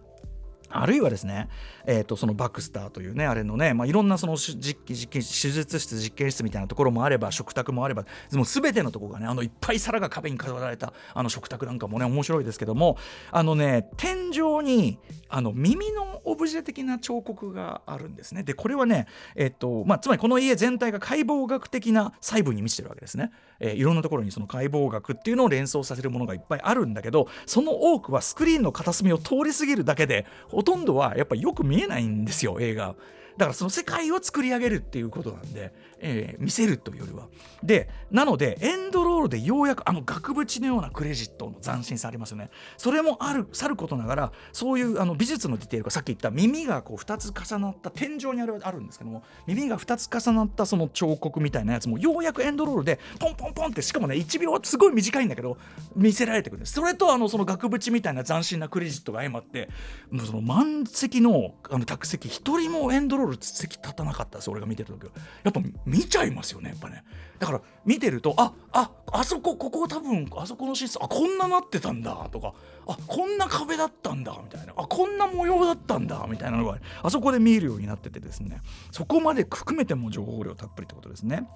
[0.69, 1.49] あるいはですね、
[1.87, 12.99] えー、とそのバクスターというねあれのね、まあ、いろんなその実実手術室実験室みたいなところもあれば食卓もあればもう全てのところがねあのいっぱい皿が壁に飾られたあの食卓なんかもね面白いですけども
[13.31, 18.42] あのね天井にあの耳のオブジェ的な彫刻があるんですね。
[18.42, 32.97] でこれはね、えーとまあ、つまりこの家全体が解剖学的な細部に満ちてるわけですね、えー、いろんなところにその解剖学っていうのを連想させるものがいっぱいあるんだけどその多くはスクリーンの片隅を通り過ぎるだけでほとんどはやっぱりよく見見えないんですよ映画。
[33.37, 37.29] だからその世界を作り上げるっていうことなんで、えー、見せるというよりは。
[37.63, 42.51] でなのでエンドロールでようやくあの額縁のようなクレジットの斬新さありますよね。
[42.77, 55.57] それもあるさることながらそういうあの美術のディテールがさっき言った耳がこう2つ重なった天井にあるあるんですけども耳が2つ重なったその彫刻みたいなやつもようやくエンドロールでポンポンポンってしかもね1秒はすごい短いんだけど
[55.95, 56.75] 見せられてくるんです。
[56.75, 59.69] それとあのその額縁みたいな斬新なクレジットが相まって
[60.11, 65.13] もうその満席のあの客席1人もエンドロール席立たなかったです俺が見てる時は
[65.45, 67.05] やっぱ見ちゃいますよねやっぱね
[67.38, 72.55] だから見てるとあああそこここ多分あそこのシスあこんななってたんだとか
[72.87, 81.46] あこんな壁だったんだみたいなあこんな模様だったんだみたいなのがあそこで見えるようになっててですねそこまで含めても情報量たっぷりってことですね。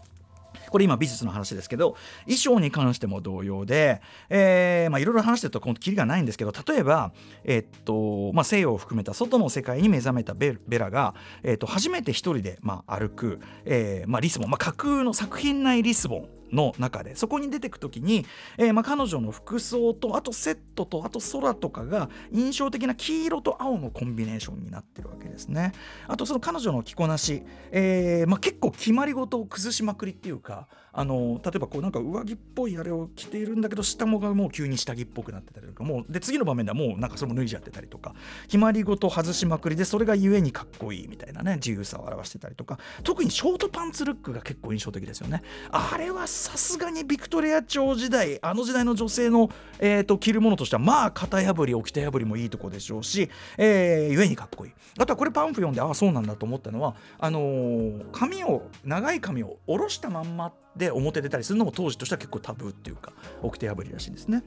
[0.71, 7.13] これ今美術の話ですけど衣装に関しても同様で、えーまあ、いろいろ話してるとこのキリがないんですけど例えば、
[7.45, 18.27] えー、っとまあ、西洋を含めた外の世界に目覚めたベラが、えー、っと初めて一人で、まあ、歩く、えーまあ、リスボン、まあ、架空の作品内リスボンの中でそこに出てく時に、
[18.59, 25.73] えーまあ、彼女の服装とあとセットとあと空とかが印象的な黄色と青のコンビネーションになってるわけですね。
[26.09, 45.43] あとその彼女の着こなし、えーまあ、結構決まり事を崩しまくりっていうかあの例えばこうなんか上着っぽいあれを着ているんだけど下もがもう急に下着っぽくなってたりとかもうで次の場面ではもうなんかそれも脱いじゃってたりとか決まり事外しまくりでそれがゆえにかっこいいみたいなね自由さを表してたりとか特にショートパンツルックが結構印象的ですよね。
[45.71, 63.13] あれはさすがにビクトリア朝時代あの時代の女性の、えーと、着るものとしてはまあ型破り置きて破りもいいとこでしょうし、えー、ゆえにかっこいいあとはこれパンフ読んでああそうなんだと思ったのはあのー、髪を長い髪を下ろしたまんまで表出たりするのも当時としては結構タブーっていうか
[63.45, 64.43] 起きて破りらしいんですね。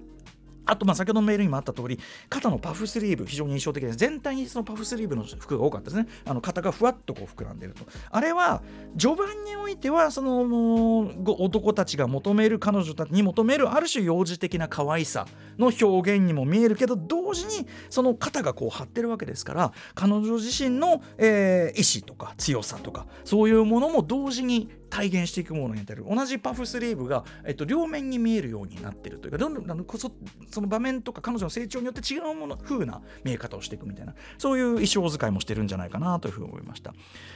[0.65, 1.99] あと、まあ、先ほどのメールにもあった通り、
[2.29, 3.97] 肩のパフスリーブ、非常に印象的です。
[3.97, 6.07] 全体にそのパフスリーブの服が多かったですね。
[6.25, 7.85] あの肩がふわっとこう膨らんでると。
[8.09, 8.61] あれは、
[8.97, 26.05] 序盤においては、その男たちが求める、彼女たちに求める、ある種幼児的な可愛さの表現にも見えるけど、同時にその肩がこう張ってるわけですから、彼女自身の、えー、意志とか強さとか、そういうものも同時に体現していくものになってる。
[26.07, 30.11] 同じパフスリーブが、えっと、両面に見えるようになってるというかどんどんあのそ
[30.51, 36.93] その場面とか彼女の成長によって違うもの風な見え方をしていくみたいなそういう衣装使いもしてるんじゃないかなというふうに思いました、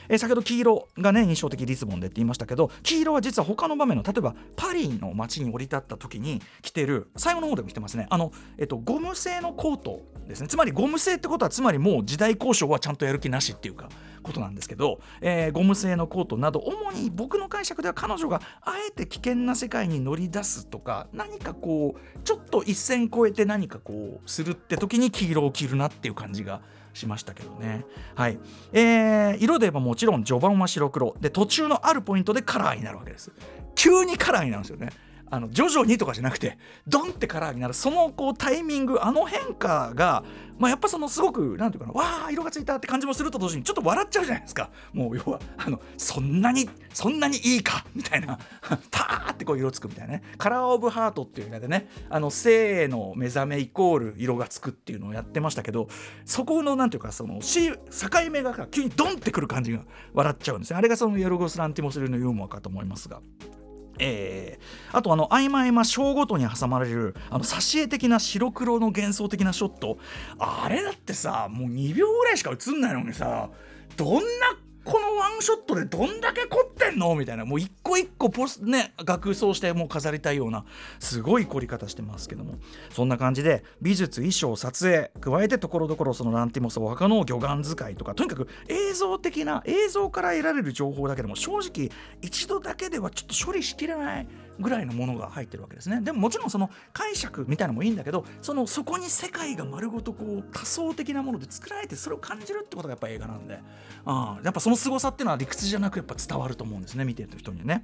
[0.08, 8.08] えー、先ほど黄色がね印象的リスボンでって言いましたけど黄色は実は他の場面の例えばパリの街に降り立った時に着てる最後の方でも着てますね。
[8.10, 10.48] あの、えっと、ゴム製のコートですね。
[10.48, 13.90] つまりゴム製ってことはつまりもう時代交渉はちゃんとやる気なしっていうか
[14.28, 26.62] ことなんですけど、えー、ゴム製のコートなど主に僕の解釈では彼女があえて危険な世界に乗り出すとか何かこうちょっと一線越えて何かこうするって時に黄色を着るなっていう感じが
[26.94, 27.86] しましたけどね。
[28.16, 28.40] はい。
[28.74, 31.16] えー、色で言えばもちろん序盤は白黒。
[31.22, 33.32] で、途中のあるポイントでカラーになるわけです。
[33.76, 34.90] 急にカラーになるんですよね。
[35.30, 40.24] あの徐々にとかじゃなくてドンってカラーになるそのこうタイミングあの変化が、
[40.58, 44.70] まあ、やっぱそのすごくなんていうかなわあ色がついたって感じもすると同時にちょっと笑っちゃうじゃないですか。
[44.94, 48.40] もう要はあのそんなにそんなにいいかみたいな。
[48.92, 50.24] パーってこう色つくみたいなね。
[50.38, 51.90] カラー・オブ・ハートっていう映画でね。
[52.10, 55.88] あの性の目覚めイコール色がつくっていうのをやってましたけど
[56.26, 59.82] そこのなんていうかその境目が急にドンってくる感じが
[60.14, 63.22] 笑っちゃうんですねあれがそのヨルゴス・ランティモス流のユーモアかと思いますが。
[64.00, 69.98] えー、あとあの合間合間章ごとに挟まれるあの挿絵的な白黒の幻想的なショット。
[70.40, 73.50] あれだってさもう2秒ぐらいしか映んないのにさ
[73.96, 74.22] どんな
[74.88, 77.14] このワンショットでどんだけ凝ってんの？
[77.16, 77.44] みたいな。
[77.44, 80.64] もう一個一個ポスね額装してもう飾りたいような
[81.00, 82.56] すごい凝り方してますけども。
[82.90, 94.28] そんな感じで美術衣装撮影加えてところどころそのランティモスお墓の魚眼使いとかとにかく映像的な映像から得られる情報だけでも正直一度だけではちょっと処理しきれない
[94.60, 103.60] ぐらいのものが入ってるわけですねでももちろんその解釈みたいなのもいいんだけどそのそこに世界が丸ごとこう多層的なもので作られてそれを感じるってことがやっぱ映画なんで
[104.06, 107.84] あやっぱその凄さっていうのは理屈じゃなくやっぱ伝わると思うんですね見てる人にね。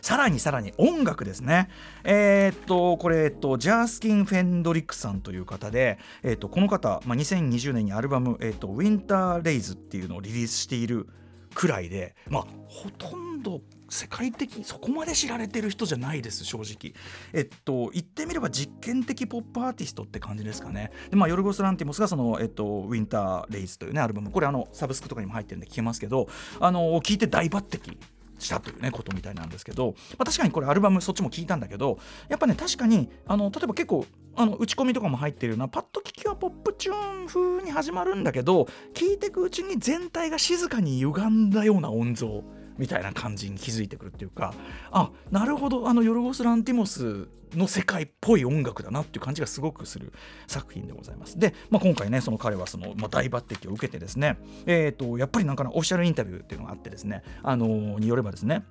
[0.00, 1.68] さらにさらに音楽ですね。
[2.04, 11.08] えー、っと、これ、えっと、ジャースキン・フェンドリックさんという方で、えー、っと、この方、まあ、2020年にアルバム、えー、っと、ウィンター・レイズっていうのをリリースしている
[11.54, 16.94] くらいで、まあ、ほとんど世界的そこまで知られてる人じゃないです正直。
[17.32, 20.90] えっと言ってみれば実験的ポップアーティストって感じですかね。
[21.10, 24.30] でまあヨルゴス・ランティモスがその、えっと、ウィンター・レイズというねアルバム。
[24.30, 26.28] これあのサブスクとかにも入ってるんで聴けますけど
[26.60, 27.96] あの聞いて大抜擢
[28.38, 31.98] したというねことみたいなんですけど、まあ、確かにこれアルバムそっちも聞いたんだけど
[32.28, 42.57] やっぱね確かにあの例えば結構あの打ち込みとかも入ってるようなパッと聞きはポップチューン風に始まるんだけど聞いてくうちに全体が静かに歪んだような音像。
[42.78, 44.54] みたいな感じに気づいてくるっていうか
[44.90, 50.12] あなるほどあのヨルゴス・ランティモスの世界っぽい音楽だなっていう感じがすごくする
[50.46, 51.38] 作品でございます。
[51.38, 58.64] で、まあ、今回ねその彼はその、まあ、大抜擢を受けてですね、えーと、やっぱりなんかオフィシャルインタビューっていうのがあってですねあのー、によればですね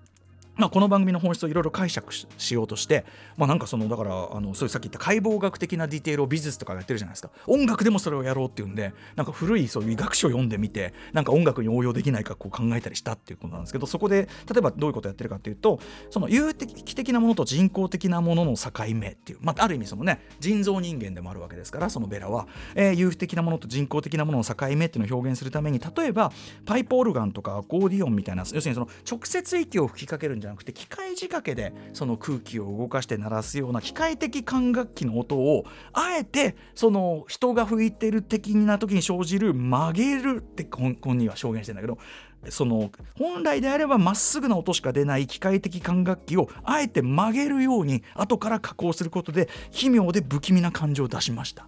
[0.58, 3.06] まあ、この番組の本質をいろいろ解釈しようとして、
[3.38, 7.30] まあ、なんかそのだからあのそういうさっき言った解剖学的なディテールを美術とかやってるじゃないですか。
[7.46, 26.32] 音楽でもそれをやろうっていうんでなんか古いそういう医学書を読んでみてなんか音楽に応用できないかこう考えたりしたっていうことなんですけどそこで例えばどういうことをやってるかっていうとその有機的なものと人工的なものの境目っていう、まあ、ある意味そのね人造人間でもあるわけですからそのベラは、えー、有機的なものと人工的なものの境目っていうのを表現するために例えば
[26.65, 41.98] パイプオルガンとかアコーディオンみたいな要するにその直接息を吹きかけるんじゃゃなくて機械仕掛けでその空気を動かして鳴らすような機械的管楽器の音をあえてその人が吹いてる的な時に生じる曲げるって本人は証言してんだけど
[42.50, 51.68] その本来であればまっすぐな音しか出ない機械的管楽器をあえて曲げるように後から加工することで奇妙で不気味な感情を出しました。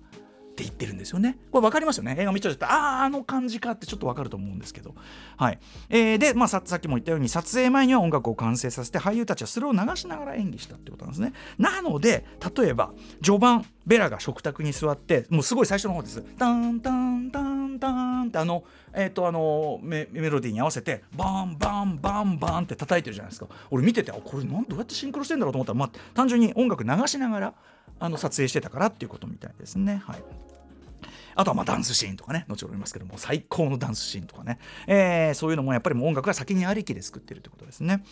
[0.59, 1.37] って言ってるんですよね。
[1.51, 2.17] これ分かりますよね？
[2.19, 4.93] 映画見ちゃうと、ああ、あの感じかってちょっと分かると思うんですけど。
[5.37, 5.59] はい。
[5.89, 11.31] えー、で、まあさ、さっきも言ったように、撮影前には音楽を完成させて、俳優たちはそれを流しながら演技したってことなんですね。
[11.57, 12.25] なので、
[12.57, 12.91] 例えば、
[13.23, 16.21] 序盤、ベラが食卓に座って、もうすごい最初の方です。
[16.37, 23.47] タンタンタンタンって、あの、え、ー、と、あのメ、メロディーに合わせて、バンバンバンバンって叩いてるじゃないですか。
[23.71, 27.53] 俺見てて、あ、これなんどうやってシンクロしてんだろうと思ったら、まあ、単純に音楽流しながら、
[27.99, 30.01] あの撮影してたからっていうことみたいですね。
[30.05, 30.23] はい。
[31.35, 38.03] あとはまあダンスシーンとかね後ほど言いますけども最高のダンスシーンとかね、えー、そういうのもやっぱりもう音楽が先にありきで作ってるってことですね。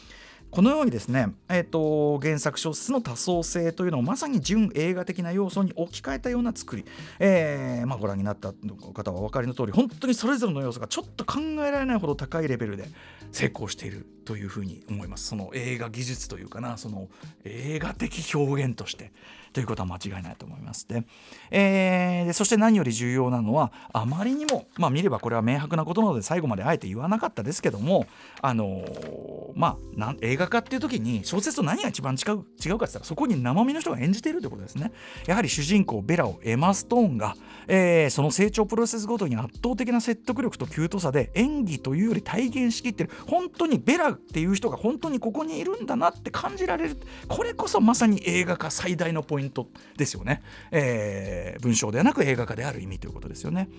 [0.49, 6.85] このようにですね、えーと、原作小説の多層性というのをまさに純映画的な要素に置き換えたような作り、
[7.19, 8.53] えーまあ、ご覧になった
[8.93, 12.85] 方はお分かりの通り本当にそれぞれの要素がちょっと考えられないほど高いレベルで
[13.31, 15.27] 成功しているというふうに思います。
[15.27, 17.07] その映画技術というかなその
[17.43, 19.11] 映画的表現として。
[19.57, 20.87] ということは間違いないと思います。
[20.87, 21.03] で,、
[21.49, 28.05] えー、でそして何より重要なのはあまりにもまあ見ればこれは明白なことなので最後まであえて言わなかったですけども
[28.43, 34.91] あのー、まあな映画化っていう時に小説と何が一番違う違うかって言ったらそこに生身の人が演じているということですね。
[35.25, 37.35] やはり主人公ベラをエマ・ストーンが、
[37.67, 46.97] えー、その成長プロセスごとに圧倒的な説得力とキュートさで演技というより体現しきってる本当にベラっていう人が本当にここにいるんだなって感じられる
[47.27, 49.46] これこそまさに映画化最大のポイント。
[49.47, 49.67] ント
[49.97, 50.41] ですよね、
[50.71, 53.69] えー、文章ではなく映画化である意味ということですよね。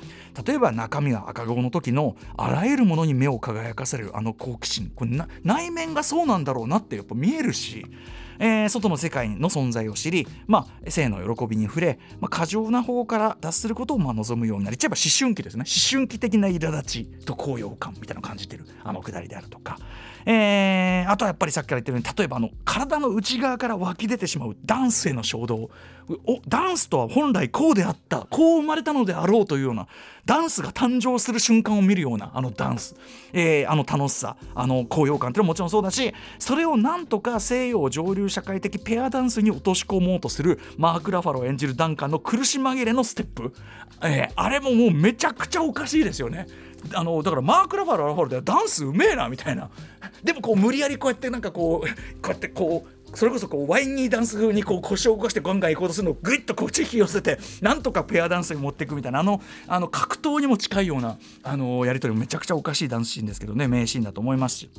[0.47, 4.91] 例えば中身は赤子の時のあらゆるものに目を輝かされるあの好奇心。
[4.95, 5.11] これ
[5.45, 7.87] 内面がそうなんだろうなってやっぱ見えるし
[8.39, 15.65] えー、外の世界の存在を知り、まあ、性の喜びに触れ、まあ、過剰な方から脱することをまあ望むようになり、ちゃえば思春期ですね。
[15.67, 19.79] 思春期的な苛立ちと高揚感みたいなのを感じてる、あのくだりであるとか、
[20.31, 25.71] えー、あとはやっぱりさっきから言ってるように例えばあの体の内側から湧き出てしまうダンスへの衝動。
[26.27, 29.87] おダンスとは本来こうであったこう生まれたのであろうというような
[30.25, 32.95] ダンスが誕生する瞬間を見るようなあのダンス、
[33.35, 34.37] えー、あの楽しさ。
[34.55, 43.55] あの高揚感っていうのももちろんそうだしそれをなんとか西洋上流社会的ペアダンスに落とし込もうとするマーク・ラファロを演じるダンカンの苦し紛れのステップ、
[44.03, 46.47] えー、あれももうめちゃくちゃおかしいですよね。
[46.95, 49.71] あのだからマーク・ラファロラファロではダンスうめえなみたいな
[50.23, 64.71] でもこう無理やりこうやってなんかこうこうやってこうそれこそこうワインニーダンス風にこう腰を動かしてガンガン行こうとするのをグイッとこっち引き寄せてなんとかペアダンスに持っていくみたいなあのあの格闘にも近いようなあのやり取りもめちゃくちゃおかしいダンスシーンですけどね名シーンだと思いますし。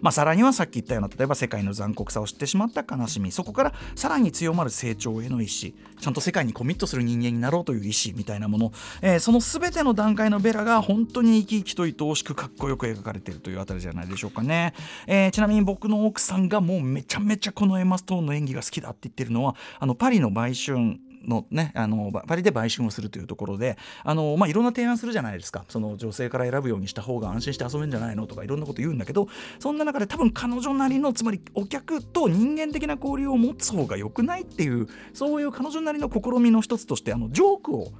[0.00, 8.72] まあ、さらにはさっき言ったような例えば世界の残酷さを知ってしまった悲しみそこからさらに強まる成長への意志ちゃんと世界にコミットする人間になろうという意志みたいなもの、
[9.02, 14.74] えー、その全ての段階のベラが本当に生き生きと愛おしくかっこよく描かれているというあたりじゃないでしょうかね、
[15.06, 25.64] えー、ちなみに僕の奥さんがもうめちゃめちゃこのエマ・ストーンの演技が好きだって言ってるのはあのパリの売春のねあのパリで売春をするというところであの、まあ、いろんな提案するじゃないですか。
[25.68, 37.92] その女性から選ぶようにした方が安心して遊べるんじゃないのとかいろんなこと言うんだけどそんな中で多分彼女なりのつまりお客と人間的な交流を持つ方が良くないっていうそういう彼女なりの試みの一つとしてあのジョークを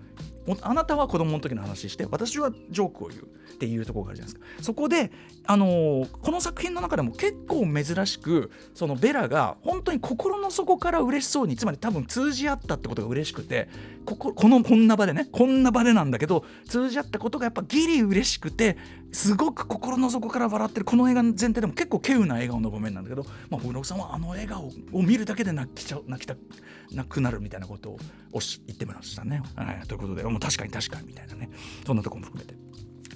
[0.62, 4.62] あなたは子供の時の話して私はジョークを言うっていうところがあるじゃないですか。
[4.62, 5.10] そこで、
[5.44, 13.68] あのー、この作品の中でも結構珍しくそのベラが本当に心の底から嬉しそうにつまり多分通じ合ったってことが嬉しくて
[14.04, 18.76] こここのこんな場でねこんな場でなんだけど通じ合ったことがやっぱギリ嬉しくて
[19.12, 26.36] すごく心の底から笑ってるこの映画の前提でも結構稀有な笑顔の場面なんだけど、まあ、僕の奥さんはあの笑顔を見るだけで泣きちゃ泣きた
[26.92, 27.98] 泣くなるみたいなことを
[28.32, 29.42] おし言ってましたね。
[29.56, 31.50] はい、ということでもう確かに確かにみたいなね
[31.86, 32.67] そんなとこも含めて。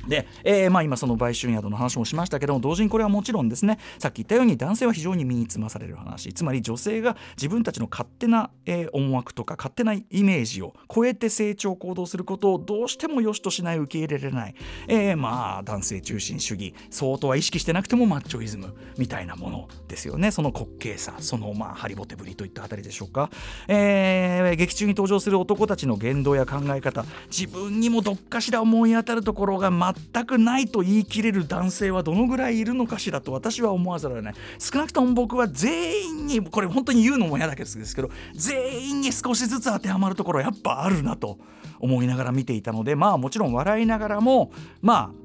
[0.08, 3.78] で、えー、まあ今その売春宿の話もしましたけども同時にこれはもちろんですね。
[3.98, 6.32] さっき言ったように男性は非常に身につまされる話。
[6.32, 14.54] つまり女性が自分たちの勝手な、えー、思惑とか勝手なイメージを超えて成長行動することをどうしても良しとしない受け入れられない、
[14.88, 16.74] えー、まあ男性中心主義。
[16.90, 20.30] 相当は意識してなくてもマッチョイズムみたいなものですよね。
[20.30, 21.14] その滑稽さ。
[21.18, 23.30] そのまあハリボテぶりといったあたりでしょうか、
[23.68, 27.04] えー、劇中に登場する男たちの言動や考え方。
[27.30, 29.70] 自分にもどっかしら思い当たるところが
[30.12, 34.34] 全くないと言い切れる男性はどのぐらいいるのかしらと私は思わざるを得ない。
[34.58, 41.38] 少なくとも僕は全員にこれ本当に言うのも嫌だけですけど全員に少しずつ当てはまるところやっぱあるなと
[41.80, 45.21] 思いながら見ていたのでまあもちろん笑いながらもまあ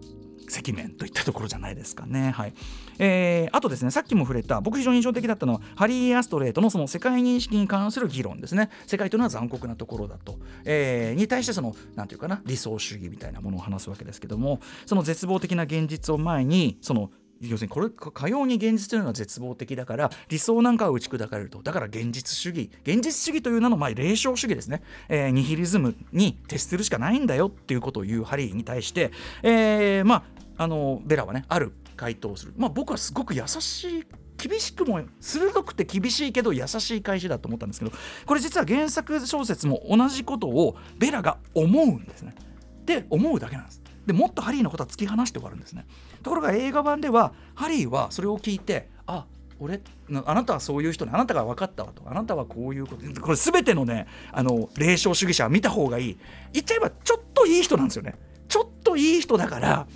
[0.48, 2.32] 赤面といったところじゃないですかね。
[2.32, 2.54] はい。
[3.00, 8.70] えー、あとですねさっきも触れた僕非常に印象的だったのはハリー・アストレートのその世界認識に関する議論ですね。
[8.88, 21.62] 世界というのは残酷なところだと、えー、に対してその何て言うかな理想主義みたいなものを話すわけですけどもその絶望的な現実を前にその要するにこれかように現実というのは絶望的だから理想なんかは打ち砕かれると。
[21.62, 22.72] だから現実主義。
[22.84, 29.12] 現実主義という名のまあ霊障主義ですね、えー、ニヒリズムに徹するしかないんだよっていうことを言うハリーに対して、
[29.44, 34.04] えー、まああのベラはねある回答をするまあ僕はすごく優しい
[34.38, 37.92] 厳しくも鋭くて厳しいけど優しい返しだと思ったんですけど
[38.26, 42.36] これ実は原作小説も同じことをベラが思うんですね。
[42.86, 43.82] で思うだけなんです。
[44.06, 45.86] でもっとハリーのことは突き放して終わるんですね。
[46.24, 49.26] ところが映画版ではハリーはそれを聞いてあ
[49.60, 49.82] 俺
[50.24, 56.18] あなたはそういう人ねあなたが分かったわとあなたはこういうことこれ全てのねあの霊障主義者は見た方がいい
[56.54, 58.16] 言っちゃえばちょっといい人なんですよね
[58.48, 59.88] ちょっといい人だから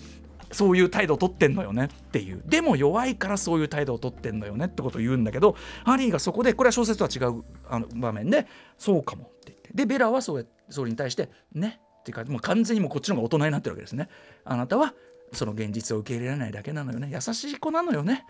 [0.52, 2.42] そういう態度を取ってんのよねっていう。
[2.46, 8.48] でも弱いからそういう態度を取ってんのよねってことを言うんだけどハリーがそこでこれは小説とは違うあの場面で
[8.78, 9.70] そうかもって言って。
[9.74, 14.10] でベラはそれそれに対してねっていうかもう完全にもうこっちの方が大人になってるわけですね。
[14.44, 14.94] あなたは
[15.34, 17.10] その現実を受け入れられないだけなのよね。
[17.14, 18.26] 優しい子なのよね。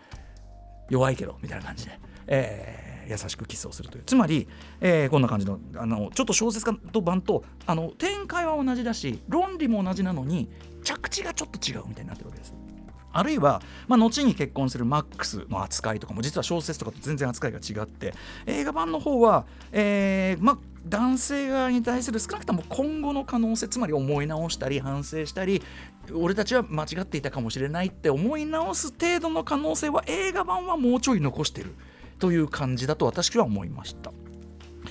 [0.90, 4.48] 弱いけどみたいな感じで、えー、優しくキスをするというつまり、
[4.80, 10.48] えー、こんな感じのあのちょっと小説家と版とあの展開は同じだし論理も同じなのに
[10.82, 12.54] 着地がちょっと違うみたいになってるわけです。
[13.12, 18.14] あるいは、まあ、後に結婚するマックスの扱いとかも実は小説とかと全然扱いが違って
[18.46, 25.62] 映画版の方は、えーまあ、男性側に対する少なくとも今後の可能性つまり思い直したり反省したり
[26.14, 31.74] 俺たちは間違っていたかもしれないって思い直す程度の可能性は映画版はもうちょい残してる
[32.22, 34.12] という感じだと私は思いました。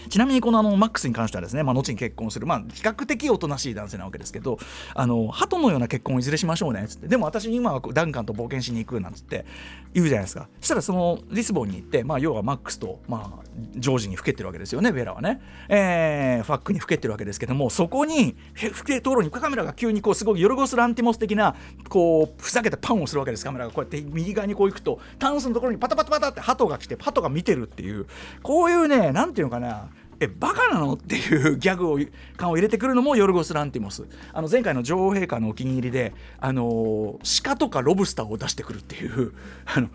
[0.10, 4.58] ちなみにこのあのマックスに関してはですね、まあ、後に結婚する、まあ、比較的おとなしい男性なわけですけど
[4.94, 7.08] あの鳩のような結婚をいずれしましょうねっつって。
[7.08, 9.46] でも私今はダンカンと冒険しに行くなんつって
[9.94, 10.48] 言うじゃないですか。
[10.60, 13.44] そしたらそのリスボンに行って、まあ、要はマックスと、まあ、
[13.76, 21.56] ジョージにふけてるわけですよねベラはね、えー、ファックにふけてるわけですけどもそこにふけところにカメラが急にこうすごいヨルゴス・ランティモス的な
[21.90, 23.44] こうふざけたパンをするわけです。
[23.44, 28.06] カメラがこうやって右側にこう行くとタンスのところにパタパタパタって鳩が来て鳩が見てるっていう。
[28.44, 29.90] こういうね何ていうのかな。
[30.22, 30.94] えバカなの？
[30.94, 32.00] っていう ギャグを
[32.38, 34.06] 感を入れてくるのもヨルゴス・ランティモス。
[34.32, 39.34] あの前回の女王陛下のお気に入りで、あの、鹿とかロブスターを出してくるっていう
[39.66, 39.90] あの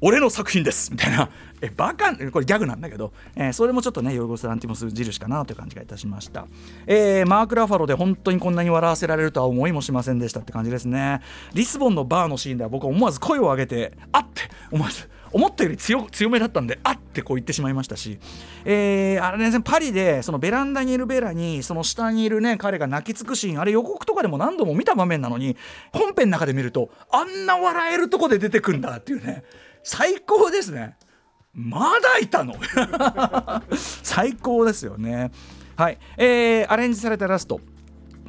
[0.00, 0.92] 俺の作品です。
[0.92, 1.28] みたいな。
[1.62, 6.46] えバカこれギャグなんだけど、えー、それもちょっとねヨルゴス・ランティモス印かなという感じがいたしました、
[6.86, 11.20] えー、マーク・ラファロで本当にこんなに笑わせられるとは思いもしませんでしたって感じですね。
[11.52, 18.18] リスボンのバーのシーンでは僕は思わず声を上げてあって思わず思ったより強めだったんであってこう言ってしまいましたし、
[18.64, 25.56] えー、あれねパリでそのベランダにいるベラにその下にいるね彼が泣きつくシーンあれ予告とかでも何度も見た場面なのに
[25.92, 29.44] 本編の中で見るとあんな笑えるとこで出てくんだっていうね
[29.82, 30.96] 最高ですね。
[31.52, 32.54] まだいたの。
[33.74, 35.32] 最高ですよね。
[35.76, 37.60] はい、えー、アレンジされたラスト。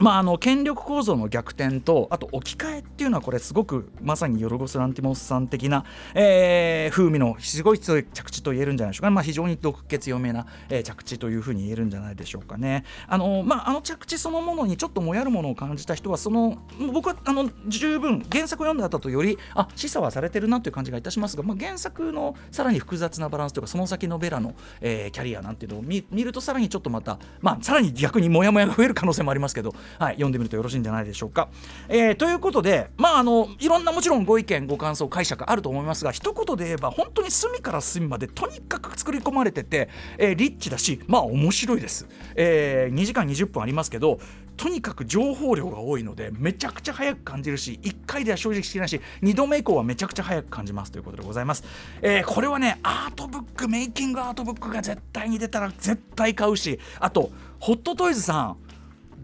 [0.02, 5.86] まあ、あの権力構造の逆転とあと置き換えっていうのはこれすごくまさにヨルゴス・ランティモスさん的な、
[6.16, 12.84] えー、風味のすごい強い着地と言えるんじゃないでしょうか、まあ、非常に毒血読めな、えー、着地というふうに言えるんじゃないでしょうかね。
[13.08, 16.58] あの,、まあ、あの着地そのものにちょっともやるものを感じた人はその
[16.92, 31.50] 僕はあの十分原作を読んだ後とよりあ示唆はされてるなという感じがいたしますが、まあ、原作のさらに複雑なバランスというかその先のベラの、えー、キャリアなんていうのを見るとさらにちょっとまた、まあ、さらに逆にモヤモヤが増える可能性もありますけど、はい、読んでみるとよろしいんじゃないでしょうか。
[31.90, 42.08] えー、ということで、まあ、あのいろんなもちろんご意見ご感想解釈あると思いますが一言で言えば本当に隅から隅までとにかく作り込まれてて、えー、リッチだしまあ面白いです。
[42.36, 44.20] えー、2時間20分ありますけど
[44.62, 51.64] とにかく情報量が多いのでめちゃくちゃ早く感じるし1回では正直しないし2度目以降はめちゃくちゃ早く感じますということでございます、
[52.04, 58.58] えー、これはねアートブックメイキングアートブックが絶対に出たら絶対買うしあとホットトイズさん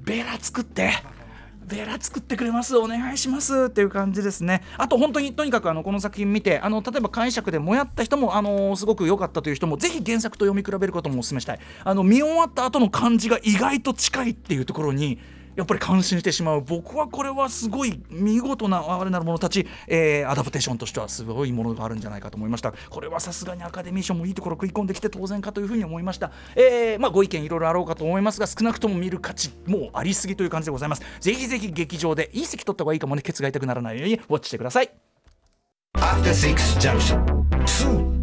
[0.08, 0.94] ベラ作って
[1.66, 4.64] ベラ作ってくれますお願いしますっていう感じですね。
[4.78, 11.60] あと本当にとにかくあのこの作品見てあの例えば解釈でもやった人もあのすごく良かったという人もぜひ原作と読み比べることもお勧めしたい。
[11.84, 15.20] あの見終わった後の感じが意外と近いっていうところに
[15.58, 16.62] やっぱり感心してしまう。
[16.62, 22.72] 僕はこれはすごい見事な哀れなる者たち、えー、アダプテーションとしてはすごいものがあるんじゃないかと思いました。
[22.90, 31.02] これはさすがにアカデミー賞もいいところ食い込んできて当然かというふうに思いました、えー、まあ、ご意見いろいろあろうかと思いますが少なくとも見る価値もうありすぎという感じでございます。
[31.20, 34.92] ぜひぜひ劇場でいい席取った方がいいかもねケツが痛くならないようにウォッチしてください。
[35.96, 38.17] After Six Junction.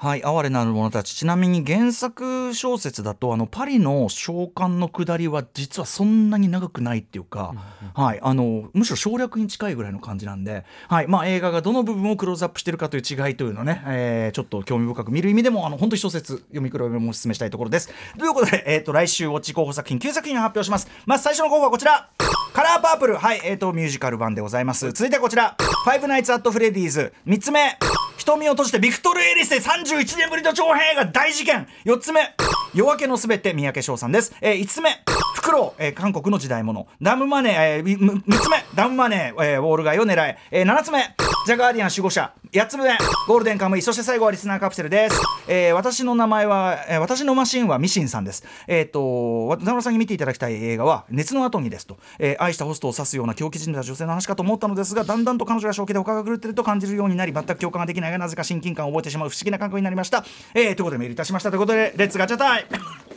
[0.00, 7.50] はい哀れなる者たちちなみに原作小説だとあのパリの召喚の下りは実はそんなに長くないっていうか、
[7.82, 17.92] うんうん、はい、あのむしろ省略に近いぐらいの感じなんで、はいまあ、映画がどの部分をクローズアップしてるかという違いというのをね、えー、ちょっと興味深く見る意味でもあの本当に小説読み比べもお勧めしたいところです。
[18.16, 20.88] ということで、えーと、来週ウォッチ候補作品9作品を発表します。
[21.06, 22.08] まず最初の候補はこちら
[22.52, 23.16] カラーパープル。
[23.16, 24.86] はいえーとミュージカル版でございます。
[24.92, 27.78] 続いてこちら「ファイブナイツ・アット・フレディーズ」3つ目。
[28.16, 31.66] 瞳を閉じてビクトル・エリスで31年ぶりの長編映画大事件。
[31.84, 32.34] 4つ目。
[32.74, 34.90] 夜明けのすべて三宅翔さんです、えー、5つ目。
[35.34, 38.64] フクロウ、えー、韓国の時代物ダムマネー、えー、6つ目。
[38.74, 40.36] ダムマネー、えー、ウォール街を狙え。
[40.50, 41.14] えー、7つ目。
[41.46, 42.32] ザ・ガーディアン守護者。
[42.52, 42.84] 8つ目
[43.26, 48.42] ゴールデンカムイそして最後はリスナーカプセルです、えー、私の名前は、えー、私のマシンはミシンさんです。
[48.66, 60.24] えっ、ー、と渡辺さんに見ていただきたい映画は熱の後にですと、えー、愛したホストを指すような狂気じんだ女性の話かと思ったのですがだんだんと彼女が正気で他が狂ってると感じるようになり全く共感ができないがなぜか親近感を覚えてしまう不思議な感覚になりました、
[60.54, 61.50] えー、ということでメールいたしました。
[61.50, 62.66] ということでレッツガチャタイ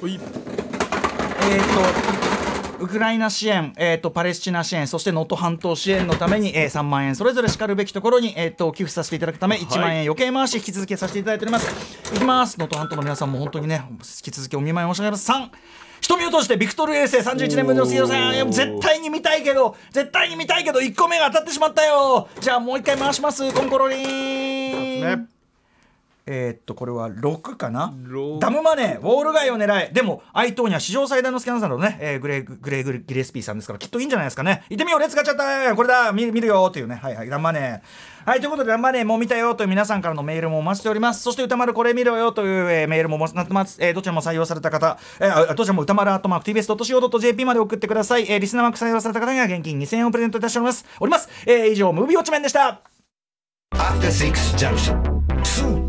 [0.04, 1.60] えっ、
[2.26, 2.31] と
[2.82, 12.58] ウクライナ支援、えーと、パレスチナ支援そして能登半島支援のために、えー、3万円それぞれしかるべきところに、えーと、寄付させていただくため1万円余計回し引き続きさせていただいております、い、きます。
[12.60, 15.32] 能登半島の皆さんも本当にね引き続きお見舞い申し上げます。
[15.32, 15.50] 3
[16.02, 18.52] 瞳を通してビクトル衛星31年分の水曜さん。
[18.52, 22.28] 絶対に見たいけど絶対に見たいけど1個目が当たってしまったよ。
[22.40, 23.54] じゃあもう一回回します。
[23.54, 25.41] コンコロリン
[26.26, 27.94] えー、っとこれは6かな？
[28.40, 34.64] ダムマネーウォール街を狙いでも愛党には史上最大のスキャンダルのね、えー、グレーグレーギレスピーさんですからきっといいんじゃないですかね。
[34.70, 36.12] 行ってみようレッツガチャったこれだ。
[36.12, 36.96] 見見るよというね。
[36.96, 37.30] はいはい。
[37.30, 37.82] ダムマネー。
[38.24, 41.24] はいということでダムマネーもう見たよという皆さんからのメールもお待ちしております。
[41.24, 50.86] そして歌丸これ見ろよという、えー、メールもなってます、えー、どちらも採用された方、えー、どちらも歌丸アートマーク TBS.CO.JP まで送ってください、えー、リスナーマーク採用された方には現金2000円をプレゼントいたしております。
[51.00, 52.82] おります、えー、以上ムービーウォッチメンでした。
[53.74, 55.81] After Six Junction